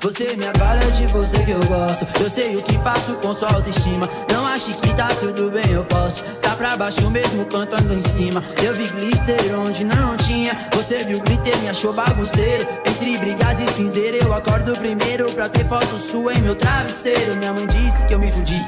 Você 0.02 0.34
me 0.38 0.48
abala, 0.48 0.80
de 0.92 1.06
você 1.08 1.38
que 1.44 1.52
eu 1.52 1.60
gosto. 1.66 2.08
Eu 2.22 2.30
sei 2.30 2.56
o 2.56 2.64
que 2.64 2.78
passo 2.80 3.14
com 3.16 3.36
sua 3.36 3.52
autoestima. 3.54 4.10
Não 4.32 4.46
ache 4.46 4.74
que 4.74 4.94
tá 4.96 5.10
tudo 5.20 5.52
bem, 5.52 5.70
eu 5.72 5.84
posso. 5.84 6.24
Tá 6.42 6.56
pra 6.56 6.78
baixo 6.78 7.12
mesmo 7.12 7.46
cantando 7.46 7.94
em 7.94 8.02
cima. 8.04 8.42
Eu 8.64 8.74
vi 8.74 8.88
glitter 8.88 9.60
onde 9.60 9.84
não 9.84 10.16
tinha. 10.16 10.70
Você 10.74 11.04
viu 11.04 11.20
glitter, 11.20 11.58
me 11.58 11.68
achou 11.68 11.92
bagunceiro. 11.92 12.66
Entre 12.86 13.18
brigas 13.18 13.60
e 13.60 13.74
cinzeiro, 13.74 14.18
eu 14.26 14.34
acordo 14.34 14.78
primeiro 14.78 15.30
pra 15.34 15.50
ter 15.50 15.68
foto 15.68 15.98
sua 16.00 16.34
em 16.34 16.42
meu 16.44 16.56
travesseiro. 16.56 17.36
Minha 17.36 17.54
mãe 17.54 17.68
disse 17.68 18.08
que 18.08 18.14
eu 18.14 18.20
me 18.20 18.32
fudi. 18.32 18.62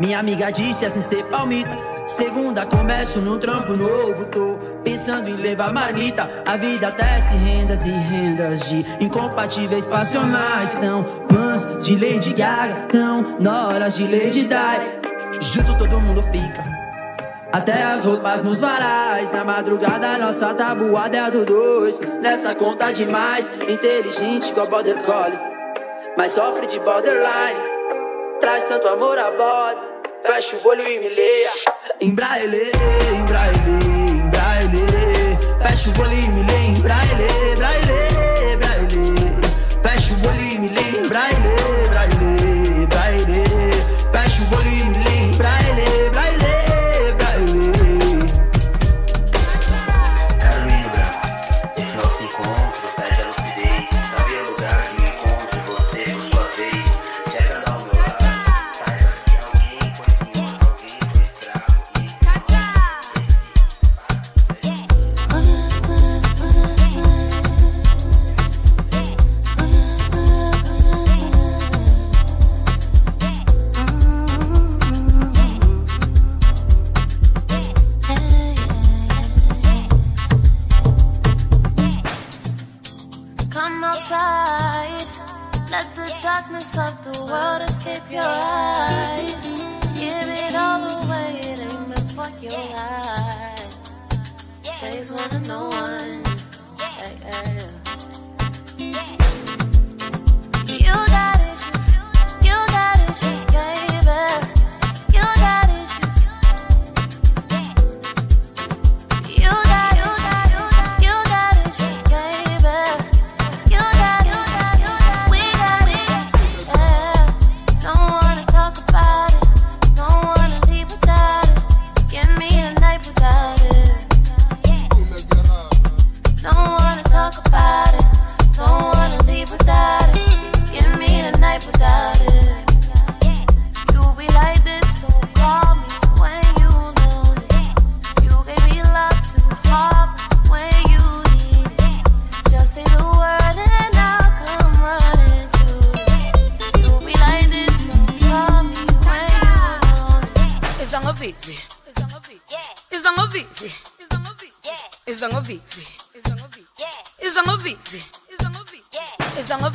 Minha 0.00 0.18
amiga 0.18 0.50
disse 0.50 0.84
assim 0.84 1.02
ser 1.02 1.24
palmito. 1.26 1.70
Segunda 2.08 2.66
começo 2.66 3.20
num 3.20 3.38
trampo 3.38 3.76
novo, 3.76 4.24
tô 4.26 4.73
Pensando 4.84 5.28
em 5.28 5.36
levar 5.36 5.72
marmita 5.72 6.30
A 6.44 6.56
vida 6.56 6.92
tece 6.92 7.34
rendas 7.34 7.84
e 7.86 7.90
rendas 7.90 8.68
De 8.68 8.84
incompatíveis 9.00 9.86
passionais 9.86 10.70
Tão 10.80 11.04
fãs 11.30 11.82
de 11.82 11.96
Lady 11.96 12.34
Gaga 12.34 12.88
Tão 12.92 13.38
noras 13.40 13.96
de 13.96 14.04
Lady 14.04 14.44
Di 14.44 15.44
Junto 15.52 15.78
todo 15.78 16.00
mundo 16.00 16.22
fica 16.32 16.74
até 17.54 17.84
as 17.84 18.02
roupas 18.02 18.42
nos 18.42 18.58
varais. 18.58 19.30
Na 19.30 19.44
madrugada, 19.44 20.18
nossa 20.18 20.52
tabuada 20.54 21.16
é 21.16 21.20
a 21.20 21.30
do 21.30 21.44
dois. 21.44 22.00
Nessa 22.20 22.52
conta 22.52 22.92
demais, 22.92 23.46
inteligente 23.68 24.50
igual 24.50 24.66
border 24.66 25.00
collie. 25.04 25.38
Mas 26.18 26.32
sofre 26.32 26.66
de 26.66 26.80
borderline. 26.80 27.60
Traz 28.40 28.64
tanto 28.64 28.88
amor 28.88 29.16
à 29.16 29.30
bola. 29.30 29.94
Fecha 30.26 30.56
o 30.56 30.68
olho 30.68 30.82
e 30.82 30.98
me 30.98 31.08
leia. 31.10 31.50
Embraele, 32.00 32.72
embraele. 33.20 33.93
Fecha 35.66 35.88
o 35.88 36.00
olho 36.02 36.12
e 36.12 36.28
me 36.28 36.42
lembra 36.42 36.94
ele, 37.10 37.56
pra 37.56 37.74
ele, 37.74 38.56
pra 38.58 38.76
ele. 38.76 39.32
Fecha 39.82 40.14
o 40.14 40.28
olho 40.28 40.42
e 40.42 40.58
me 40.58 40.68
lembra 40.68 41.20
ele. 41.30 41.43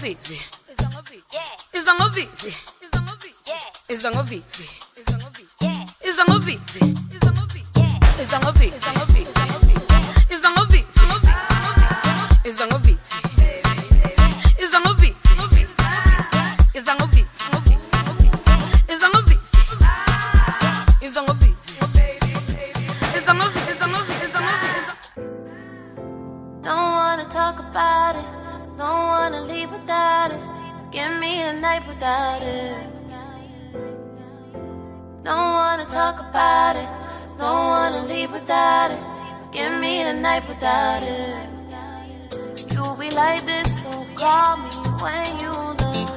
vivi. 0.09 0.41
Izango 1.73 2.07
vivi. 2.15 2.55
Izango 2.81 3.13
vivi. 3.21 3.33
a 3.95 4.21
vivi. 4.21 4.88
about 32.09 32.41
it. 32.41 32.77
Don't 35.23 35.51
wanna 35.59 35.85
talk 35.85 36.17
about 36.27 36.75
it. 36.83 36.89
Don't 37.37 37.65
wanna 37.73 38.01
leave 38.11 38.31
without 38.31 38.89
it. 38.95 39.03
Give 39.51 39.73
me 39.83 39.93
a 40.01 40.13
night 40.13 40.43
without 40.51 41.03
it. 41.03 41.47
You'll 42.71 42.97
be 43.03 43.09
like 43.23 43.41
this, 43.51 43.67
so 43.83 43.91
call 44.21 44.57
me 44.63 44.71
when 45.03 45.27
you 45.43 45.53
done. 45.81 46.07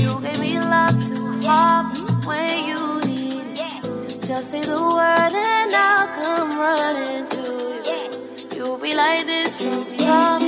You 0.00 0.10
gave 0.24 0.40
me 0.46 0.52
love 0.74 0.96
to 1.10 1.18
harm 1.48 1.86
when 2.28 2.54
you 2.70 2.80
need 3.10 3.58
it. 3.58 4.26
Just 4.28 4.46
say 4.52 4.62
the 4.72 4.80
word 4.96 5.34
and 5.56 5.72
I'll 5.88 6.08
come 6.18 6.50
running 6.64 7.26
to 7.36 7.44
you. 7.88 8.56
You'll 8.56 8.78
be 8.78 8.92
like 9.02 9.26
this, 9.26 9.50
so 9.58 9.70
call 9.98 10.38
me. 10.40 10.43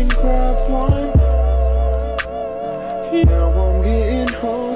And 0.00 0.12
one. 0.70 1.10
Now 3.26 3.50
I'm 3.50 3.82
getting 3.82 4.28
hooked. 4.28 4.67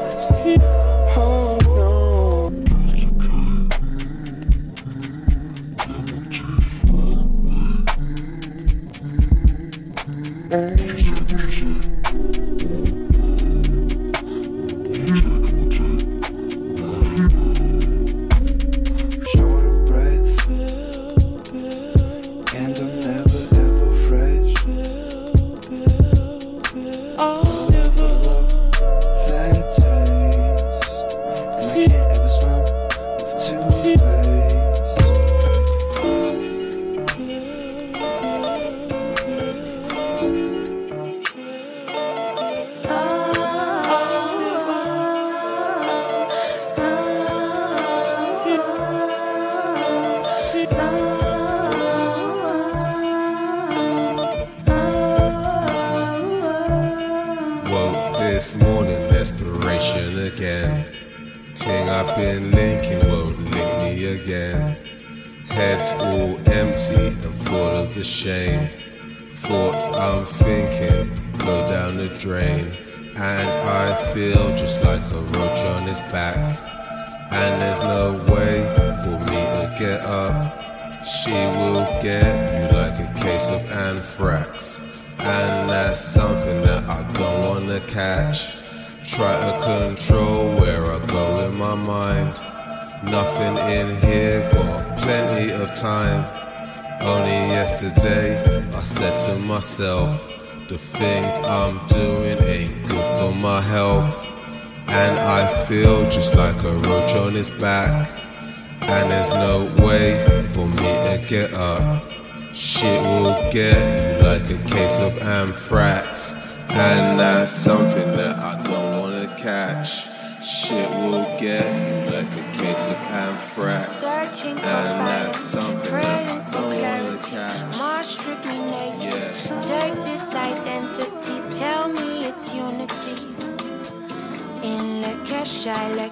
I 135.74 136.10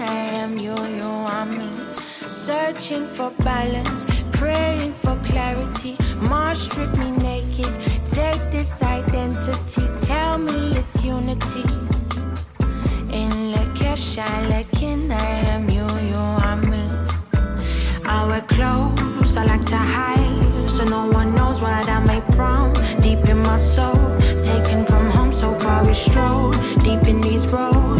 I 0.00 0.14
am 0.42 0.58
you, 0.58 0.74
you 0.98 1.10
are 1.34 1.44
me. 1.44 1.68
Searching 1.96 3.06
for 3.06 3.30
balance, 3.42 4.06
praying 4.32 4.94
for 4.94 5.16
clarity. 5.24 5.96
March 6.30 6.58
strip 6.58 6.96
me 6.96 7.10
naked. 7.10 7.72
Take 8.06 8.42
this 8.50 8.82
identity, 8.82 9.82
tell 10.06 10.38
me 10.38 10.70
it's 10.78 11.04
unity. 11.04 11.64
In 13.12 13.32
Lakesh, 13.54 14.18
I 14.18 14.48
Lakin, 14.48 15.12
I 15.12 15.28
am 15.54 15.68
you, 15.68 15.86
you 16.10 16.22
are 16.46 16.56
me. 16.56 16.84
I 18.04 18.26
wear 18.26 18.42
clothes 18.42 19.36
I 19.36 19.44
like 19.44 19.66
to 19.66 19.76
hide, 19.76 20.70
so 20.70 20.84
no 20.84 21.10
one 21.10 21.34
knows 21.34 21.60
what 21.60 21.88
I'm 21.88 22.06
made 22.06 22.24
from. 22.34 22.72
Deep 23.00 23.28
in 23.28 23.38
my 23.38 23.58
soul, 23.58 23.94
taken 24.42 24.86
from 24.86 25.10
home, 25.10 25.32
so 25.32 25.54
far 25.60 25.84
we 25.84 25.94
stroll. 25.94 26.52
Deep 26.82 27.06
in 27.06 27.20
these 27.20 27.46
roads, 27.52 27.91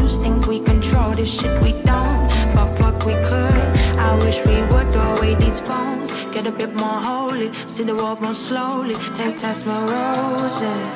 this 1.23 1.41
shit 1.41 1.63
we 1.63 1.71
don't, 1.83 2.29
but 2.55 2.69
fuck 2.79 2.99
we 3.07 3.15
could. 3.29 3.67
I 4.09 4.11
wish 4.25 4.39
we 4.45 4.57
would 4.73 4.89
throw 4.93 5.15
away 5.17 5.37
these 5.37 5.61
phones, 5.61 6.11
get 6.35 6.49
a 6.49 6.51
bit 6.51 6.75
more 6.75 7.01
holy, 7.11 7.49
see 7.69 7.85
the 7.85 7.95
world 7.95 8.21
more 8.21 8.35
slowly. 8.35 8.97
Take 9.19 9.37
test 9.39 9.65
my 9.67 9.79
roses. 9.95 10.87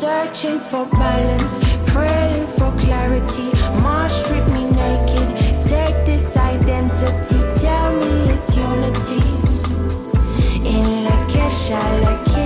Searching 0.00 0.60
for 0.60 0.86
balance, 0.86 1.54
praying 1.92 2.46
for 2.58 2.70
clarity. 2.84 3.48
March 3.84 4.12
strip 4.12 4.46
me 4.56 4.64
naked. 4.82 5.28
Take 5.72 5.96
this 6.10 6.36
identity, 6.38 7.38
tell 7.60 7.90
me 8.02 8.14
it's 8.34 8.50
unity. 8.56 9.22
In 10.72 10.86
Lakesh, 11.06 11.64
I 11.70 11.86
Lakin, 12.04 12.45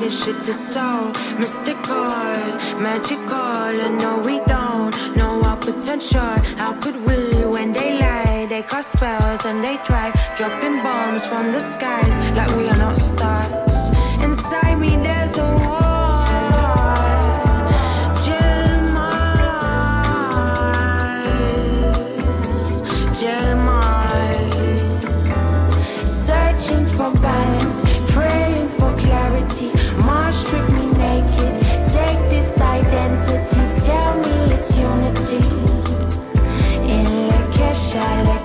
This 0.00 0.24
shit 0.24 0.48
is 0.48 0.58
so 0.72 1.12
mystical, 1.38 2.08
magical, 2.80 3.74
and 3.84 3.98
no, 3.98 4.22
we 4.24 4.38
don't 4.46 4.92
know 5.14 5.42
our 5.42 5.58
potential. 5.58 6.34
How 6.56 6.72
could 6.80 6.96
we 7.06 7.44
when 7.44 7.74
they 7.74 7.98
lie? 7.98 8.46
They 8.48 8.62
cast 8.62 8.92
spells 8.92 9.44
and 9.44 9.62
they 9.62 9.76
try 9.84 10.10
dropping 10.38 10.82
bombs 10.82 11.26
from 11.26 11.52
the 11.52 11.60
skies 11.60 12.16
like 12.34 12.50
we 12.56 12.66
are 12.70 12.78
not 12.78 12.96
stars. 12.96 13.90
Inside 14.22 14.76
me, 14.76 14.96
there's 14.96 15.36
a 15.36 15.54
war. 15.66 15.79
Identity, 33.20 33.86
tell 33.86 34.16
me 34.16 34.54
it's 34.54 34.76
unity. 34.76 35.36
In 36.88 37.28
I 37.28 37.28
Lakin, 37.28 37.76
I 37.94 38.39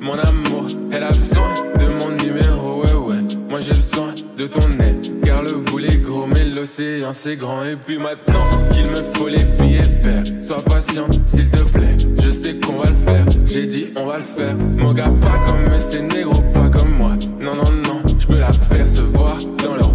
mon 0.00 0.18
amour, 0.18 0.66
elle 0.92 1.02
a 1.02 1.12
besoin 1.12 1.66
de 1.78 1.86
mon 1.94 2.10
numéro, 2.10 2.82
ouais, 2.82 2.92
ouais. 2.92 3.36
Moi 3.48 3.60
j'ai 3.60 3.74
besoin 3.74 4.14
de 4.36 4.46
ton 4.46 4.62
aide, 4.80 5.22
car 5.22 5.42
le 5.42 5.58
boule 5.58 5.84
est 5.84 6.02
gros, 6.02 6.26
mais 6.26 6.44
l'océan 6.44 7.12
c'est 7.12 7.36
grand. 7.36 7.64
Et 7.64 7.76
puis 7.76 7.98
maintenant 7.98 8.46
qu'il 8.72 8.86
me 8.86 9.02
faut 9.14 9.28
les 9.28 9.44
billets 9.58 9.82
verts, 10.02 10.24
sois 10.42 10.62
patient 10.62 11.06
s'il 11.26 11.50
te 11.50 11.62
plaît. 11.64 11.96
Je 12.22 12.30
sais 12.30 12.56
qu'on 12.56 12.78
va 12.78 12.86
le 12.86 12.96
faire, 13.04 13.26
j'ai 13.44 13.66
dit 13.66 13.92
on 13.96 14.06
va 14.06 14.18
le 14.18 14.24
faire. 14.24 14.56
Mon 14.56 14.92
gars, 14.92 15.12
pas 15.20 15.38
comme 15.46 15.66
eux, 15.66 15.80
c'est 15.80 16.02
négro, 16.02 16.40
pas 16.52 16.68
comme 16.68 16.96
moi. 16.96 17.12
Non, 17.38 17.54
non, 17.54 17.70
non, 17.70 18.02
je 18.18 18.26
peux 18.26 18.38
la 18.38 18.52
percevoir 18.70 19.38
dans 19.62 19.74
leur 19.74 19.92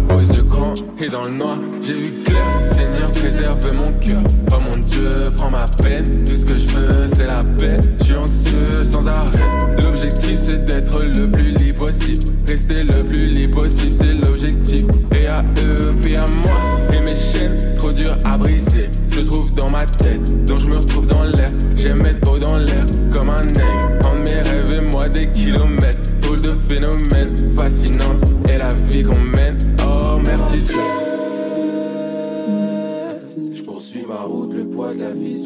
et 1.00 1.08
dans 1.08 1.24
le 1.24 1.30
noir. 1.30 1.58
J'ai 1.80 1.94
vu 1.94 2.12
clair, 2.24 2.42
Seigneur, 2.72 3.12
préserve 3.12 3.74
mon 3.74 3.92
cœur. 4.00 4.22
Oh 4.52 4.56
mon 4.60 4.80
Dieu, 4.82 5.30
prends 5.36 5.50
ma 5.50 5.64
peine. 5.82 6.24
Tout 6.24 6.36
ce 6.36 6.44
que 6.44 6.54
je 6.54 6.66
veux, 6.66 7.06
c'est 7.06 7.26
la 7.26 7.42
paix. 7.58 7.80
Je 7.98 8.04
suis 8.04 8.14
anxieux 8.14 8.84
sans 8.84 9.06
arrêt. 9.06 9.58
L'objectif, 9.82 10.38
c'est 10.38 10.64
d'être 10.64 11.02
le 11.02 11.30
plus 11.30 11.50
libre 11.52 11.86
possible. 11.86 12.32
Rester 12.46 12.82
le 12.94 13.02
plus 13.04 13.26
libre 13.26 13.62
possible, 13.62 13.94
c'est 13.94 14.14
l'objectif. 14.14 14.84
Et 15.20 15.26
à 15.26 15.42
eux, 15.42 15.94
puis 16.00 16.16
à 16.16 16.24
moi. 16.44 16.60
Et 16.92 17.00
mes 17.00 17.14
chaînes, 17.16 17.58
trop 17.76 17.92
dures 17.92 18.16
à 18.24 18.36
briser, 18.38 18.88
se 19.06 19.20
trouvent 19.20 19.52
dans 19.54 19.70
ma 19.70 19.84
tête. 19.84 20.22
Donc 20.46 20.60
je 20.60 20.66
me 20.66 20.76
retrouve 20.76 21.06
dans 21.06 21.24
l'air. 21.24 21.50
J'aime 21.76 22.02
être 22.06 22.30
haut 22.30 22.38
dans 22.38 22.56
l'air, 22.56 22.84
comme 23.12 23.30
un 23.30 23.42
aigle. 23.42 23.98
Entre 24.04 24.18
mes 24.24 24.30
rêves 24.30 24.74
et 24.78 24.80
moi, 24.80 25.08
des 25.08 25.28
kilomètres. 25.28 25.95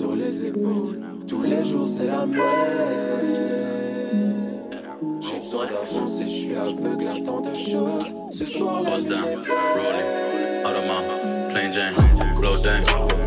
Sur 0.01 0.17
les 0.17 0.47
épaules. 0.47 0.99
Tous 1.29 1.43
les 1.43 1.63
jours 1.63 1.87
c'est 1.87 2.07
la 2.07 2.25
même. 2.25 2.41
J'ai 5.21 5.39
besoin 5.41 5.67
d'avancer, 5.67 6.25
je 6.25 6.31
suis 6.31 6.55
aveugle 6.55 7.09
à 7.09 7.23
tant 7.23 7.41
de 7.43 7.55
choses. 7.55 8.15
Ce 8.31 8.47
soir 8.47 8.83
lune 8.83 9.09
down, 9.09 9.45
rolling, 9.77 10.09
Audemars, 10.65 11.51
plain 11.51 11.71
Jane, 11.71 11.95
blow 12.41 12.57
dang, 12.65 12.83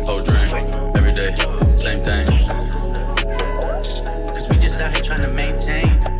whole 0.08 0.22
drink, 0.24 0.66
every 0.96 1.14
day, 1.14 1.32
same 1.76 2.02
thing. 2.02 2.26
Cause 4.32 4.48
we 4.50 4.58
just 4.58 4.80
out 4.80 4.92
here 4.94 5.04
trying 5.04 5.22
to 5.22 5.28
maintain. 5.28 6.13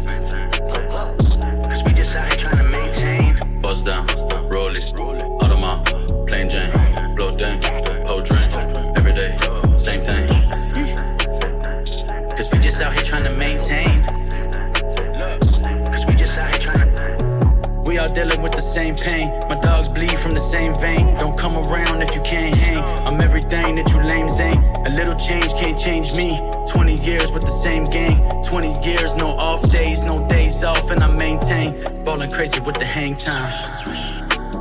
Same 18.74 18.96
pain. 18.96 19.30
My 19.48 19.54
dogs 19.60 19.88
bleed 19.88 20.18
from 20.18 20.32
the 20.32 20.40
same 20.40 20.74
vein. 20.74 21.16
Don't 21.16 21.38
come 21.38 21.56
around 21.64 22.02
if 22.02 22.12
you 22.16 22.22
can't 22.22 22.56
hang. 22.56 22.78
I'm 23.06 23.20
everything 23.20 23.76
that 23.76 23.88
you 23.92 24.02
lames 24.02 24.40
ain't. 24.40 24.58
A 24.84 24.90
little 24.90 25.14
change 25.14 25.52
can't 25.54 25.78
change 25.78 26.12
me. 26.16 26.30
20 26.68 26.94
years 27.04 27.30
with 27.30 27.42
the 27.42 27.56
same 27.66 27.84
gang. 27.84 28.18
20 28.42 28.82
years, 28.84 29.14
no 29.14 29.28
off 29.28 29.62
days, 29.70 30.02
no 30.02 30.26
days 30.28 30.64
off, 30.64 30.90
and 30.90 31.04
I 31.04 31.06
maintain. 31.06 31.72
Ballin' 32.04 32.30
crazy 32.30 32.58
with 32.60 32.74
the 32.74 32.84
hang 32.84 33.14
time. 33.14 33.52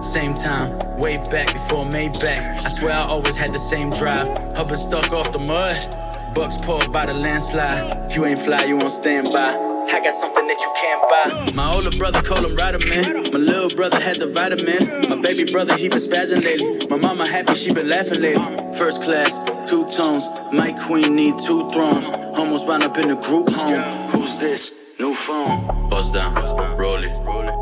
Same 0.04 0.36
time, 0.36 0.78
way 1.00 1.18
back 1.32 1.52
before 1.52 1.86
Maybach. 1.86 2.64
I 2.64 2.68
swear 2.68 2.94
I 2.94 3.06
always 3.08 3.36
had 3.36 3.52
the 3.52 3.58
same 3.58 3.90
drive. 3.90 4.28
Hubbard 4.56 4.78
stuck 4.78 5.12
off 5.12 5.32
the 5.32 5.40
mud. 5.40 6.36
Bucks 6.36 6.62
pulled 6.62 6.92
by 6.92 7.08
the 7.08 7.16
landslide. 7.16 8.14
You 8.16 8.26
ain't 8.26 8.38
fly, 8.38 8.66
you 8.66 8.78
on 8.78 8.92
standby. 8.92 9.73
I 9.94 10.00
got 10.04 10.16
something 10.16 10.48
that 10.48 10.60
you 10.60 10.72
can't 10.82 11.02
buy. 11.12 11.54
My 11.56 11.72
older 11.72 11.96
brother 11.96 12.24
called 12.24 12.46
him 12.46 12.56
Rider 12.56 12.80
Man. 12.80 13.32
My 13.32 13.38
little 13.38 13.70
brother 13.70 14.00
had 14.00 14.20
the 14.20 14.26
vitamins. 14.26 14.90
My 15.08 15.16
baby 15.16 15.52
brother, 15.52 15.78
he 15.78 15.88
been 15.88 16.00
spazzing 16.00 16.44
lately. 16.44 16.88
My 16.88 16.98
mama 16.98 17.28
happy, 17.28 17.54
she 17.54 17.72
been 17.72 17.90
laughing 17.90 18.20
lately. 18.20 18.44
First 18.76 19.04
class, 19.04 19.38
two 19.70 19.86
tones. 19.90 20.26
My 20.52 20.72
queen 20.74 21.16
need 21.16 21.36
two 21.46 21.70
thrones. 21.70 22.10
Almost 22.40 22.68
wound 22.68 22.82
up 22.82 22.98
in 22.98 23.12
a 23.12 23.22
group 23.22 23.50
home. 23.50 23.84
Who's 24.14 24.40
this? 24.40 24.72
New 25.00 25.14
phone. 25.14 25.90
Bust 25.90 26.14
down, 26.14 26.34
roll 26.78 27.04
it, 27.04 27.12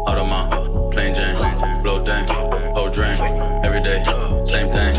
Audemars, 0.08 0.92
plain 0.94 1.14
Jane, 1.14 1.36
blow 1.84 2.04
dang, 2.04 2.28
whole 2.74 2.90
drink, 2.90 3.20
every 3.66 3.82
day, 3.82 4.04
same 4.46 4.72
thing. 4.72 4.96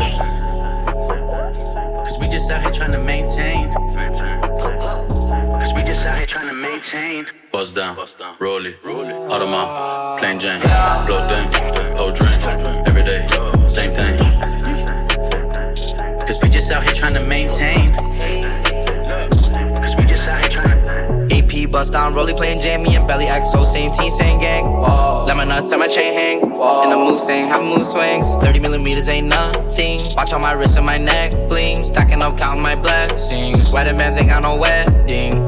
Cause 1.97 2.19
we 2.19 2.27
just 2.27 2.51
out 2.51 2.61
here 2.61 2.71
trying 2.71 2.91
to 2.91 2.99
maintain. 2.99 4.32
Trying 6.33 6.47
to 6.47 6.55
maintain. 6.55 7.27
Bust 7.51 7.75
down, 7.75 7.95
roll 8.39 8.65
it, 8.65 8.81
Audemars, 8.81 9.67
ah. 9.69 10.15
plain 10.17 10.39
Jane, 10.39 10.61
blow 11.05 11.23
dang, 11.27 11.53
whole 11.95 12.11
drink, 12.11 12.43
every 12.87 13.03
day, 13.03 13.27
same 13.67 13.93
thing. 13.93 14.17
Cause 16.25 16.39
we 16.41 16.49
just 16.49 16.71
out 16.71 16.83
here 16.85 16.93
trying 16.93 17.13
to 17.13 17.23
maintain. 17.23 17.93
Cause 19.77 19.95
we 19.95 20.05
just 20.07 20.27
out 20.27 20.41
here 20.41 20.49
trying 20.49 21.29
to. 21.29 21.35
AP 21.37 21.69
bust 21.69 21.93
down, 21.93 22.15
rolly 22.15 22.33
playing 22.33 22.61
Jamie 22.61 22.95
and 22.95 23.07
Belly 23.07 23.25
XO, 23.25 23.63
same 23.63 23.91
team, 23.93 24.09
same 24.09 24.39
gang. 24.39 24.65
Lemon 25.27 25.49
nuts 25.49 25.71
and 25.71 25.81
my 25.81 25.87
chain 25.87 26.13
hang. 26.13 26.41
And 26.41 26.91
the 26.91 26.97
moose 26.97 27.29
ain't 27.29 27.47
have 27.47 27.63
mood 27.63 27.85
swings. 27.85 28.27
30 28.43 28.59
millimeters 28.59 29.07
ain't 29.07 29.27
nothing. 29.27 29.99
Watch 30.15 30.33
on 30.33 30.41
my 30.41 30.53
wrist 30.53 30.77
and 30.77 30.85
my 30.85 30.97
neck 30.97 31.31
bling. 31.47 31.83
Stacking 31.83 32.23
up, 32.23 32.37
counting 32.37 32.63
my 32.63 32.75
blessings. 32.75 33.71
Wedding 33.71 33.97
bands 33.97 34.17
ain't 34.17 34.29
got 34.29 34.43
no 34.43 34.55
wedding. 34.55 35.42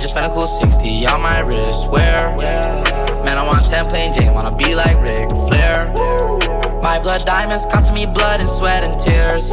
Just 0.00 0.10
spent 0.16 0.26
a 0.26 0.30
cool 0.30 0.46
60 0.46 1.06
on 1.06 1.20
my 1.20 1.40
wrist. 1.40 1.90
Where? 1.90 2.36
Man, 3.24 3.36
I 3.36 3.44
want 3.46 3.64
10 3.64 3.88
plain 3.88 4.12
Jane, 4.14 4.32
wanna 4.32 4.56
be 4.56 4.74
like 4.74 4.96
Ric 5.02 5.28
Flair. 5.28 5.92
My 6.82 6.98
blood 6.98 7.24
diamonds 7.26 7.66
costing 7.66 7.94
me 7.94 8.06
blood 8.06 8.40
and 8.40 8.48
sweat 8.48 8.88
and 8.88 8.98
tears. 8.98 9.50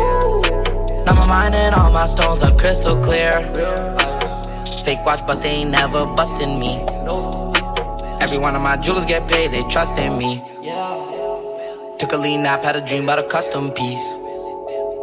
Now 1.06 1.15
my 1.15 1.28
mind 1.28 1.56
and 1.56 1.76
all 1.76 1.91
my 1.91 2.06
stones 2.07 2.44
are 2.44 2.56
crystal 2.56 2.95
clear. 2.98 3.34
Fake 4.86 5.03
watch 5.06 5.26
bust, 5.28 5.41
they 5.41 5.49
ain't 5.49 5.72
never 5.72 6.06
busting 6.06 6.57
me. 6.57 6.80
Every 8.22 8.38
one 8.40 8.56
of 8.56 8.61
my 8.61 8.78
jewelers 8.78 9.06
get 9.06 9.28
paid, 9.28 9.52
they 9.52 9.64
trust 9.64 10.02
in 10.02 10.18
me. 10.18 10.41
Took 11.99 12.14
a 12.14 12.18
lean 12.18 12.44
nap, 12.44 12.64
had 12.64 12.78
a 12.78 12.82
dream 12.82 13.03
about 13.03 13.19
a 13.19 13.24
custom 13.24 13.72
piece. 13.72 13.99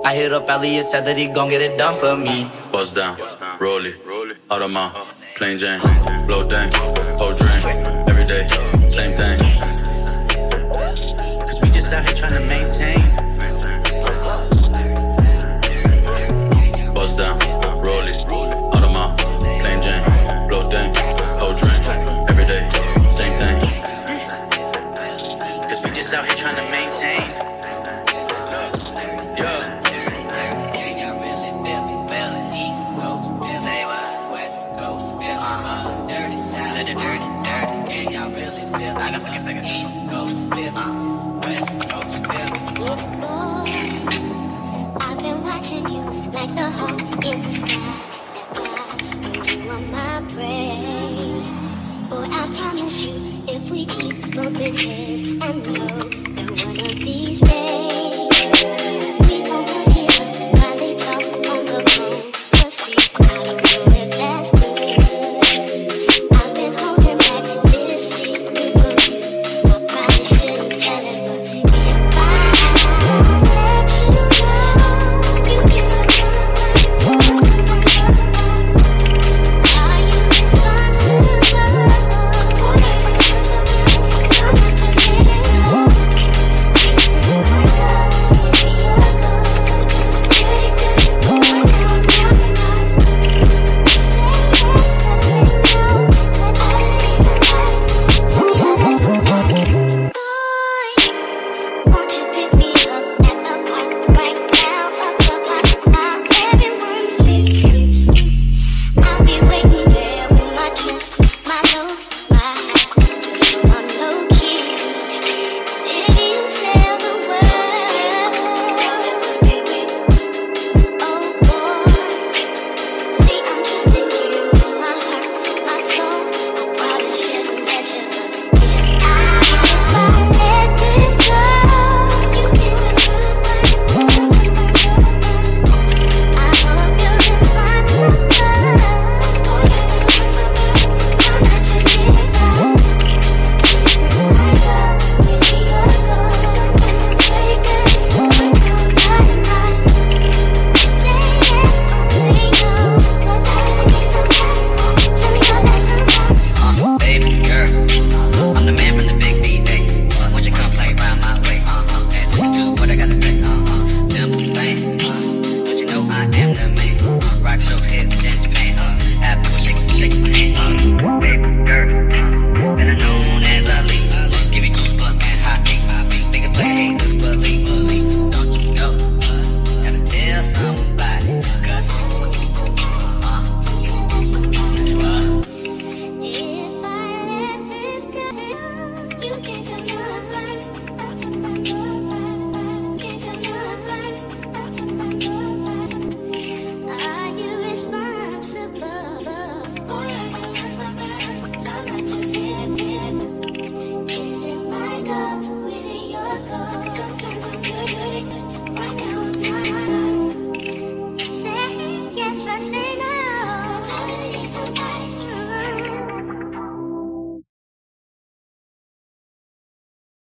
I 0.06 0.14
hit 0.14 0.32
up 0.32 0.48
Elliot, 0.48 0.84
said 0.84 1.04
that 1.06 1.16
he 1.16 1.26
gon' 1.26 1.48
get 1.48 1.60
it 1.62 1.76
done 1.78 1.98
for 1.98 2.16
me. 2.16 2.50
Bust 2.72 2.94
down, 2.94 3.18
roll 3.58 3.84
it, 3.86 3.96
Audemars, 4.48 4.92
plain 5.34 5.58
Jane, 5.58 5.80
blow 6.28 6.44
dang, 6.44 6.72
whole 7.18 7.34
drink, 7.34 7.64
every 8.08 8.24
day, 8.24 8.46
same 8.88 9.16
thing. 9.16 9.38
Cause 11.40 11.60
we 11.60 11.70
just 11.70 11.92
out 11.92 12.04
here 12.06 12.14
trying 12.14 12.40
to 12.40 12.46
maintain. 12.46 12.93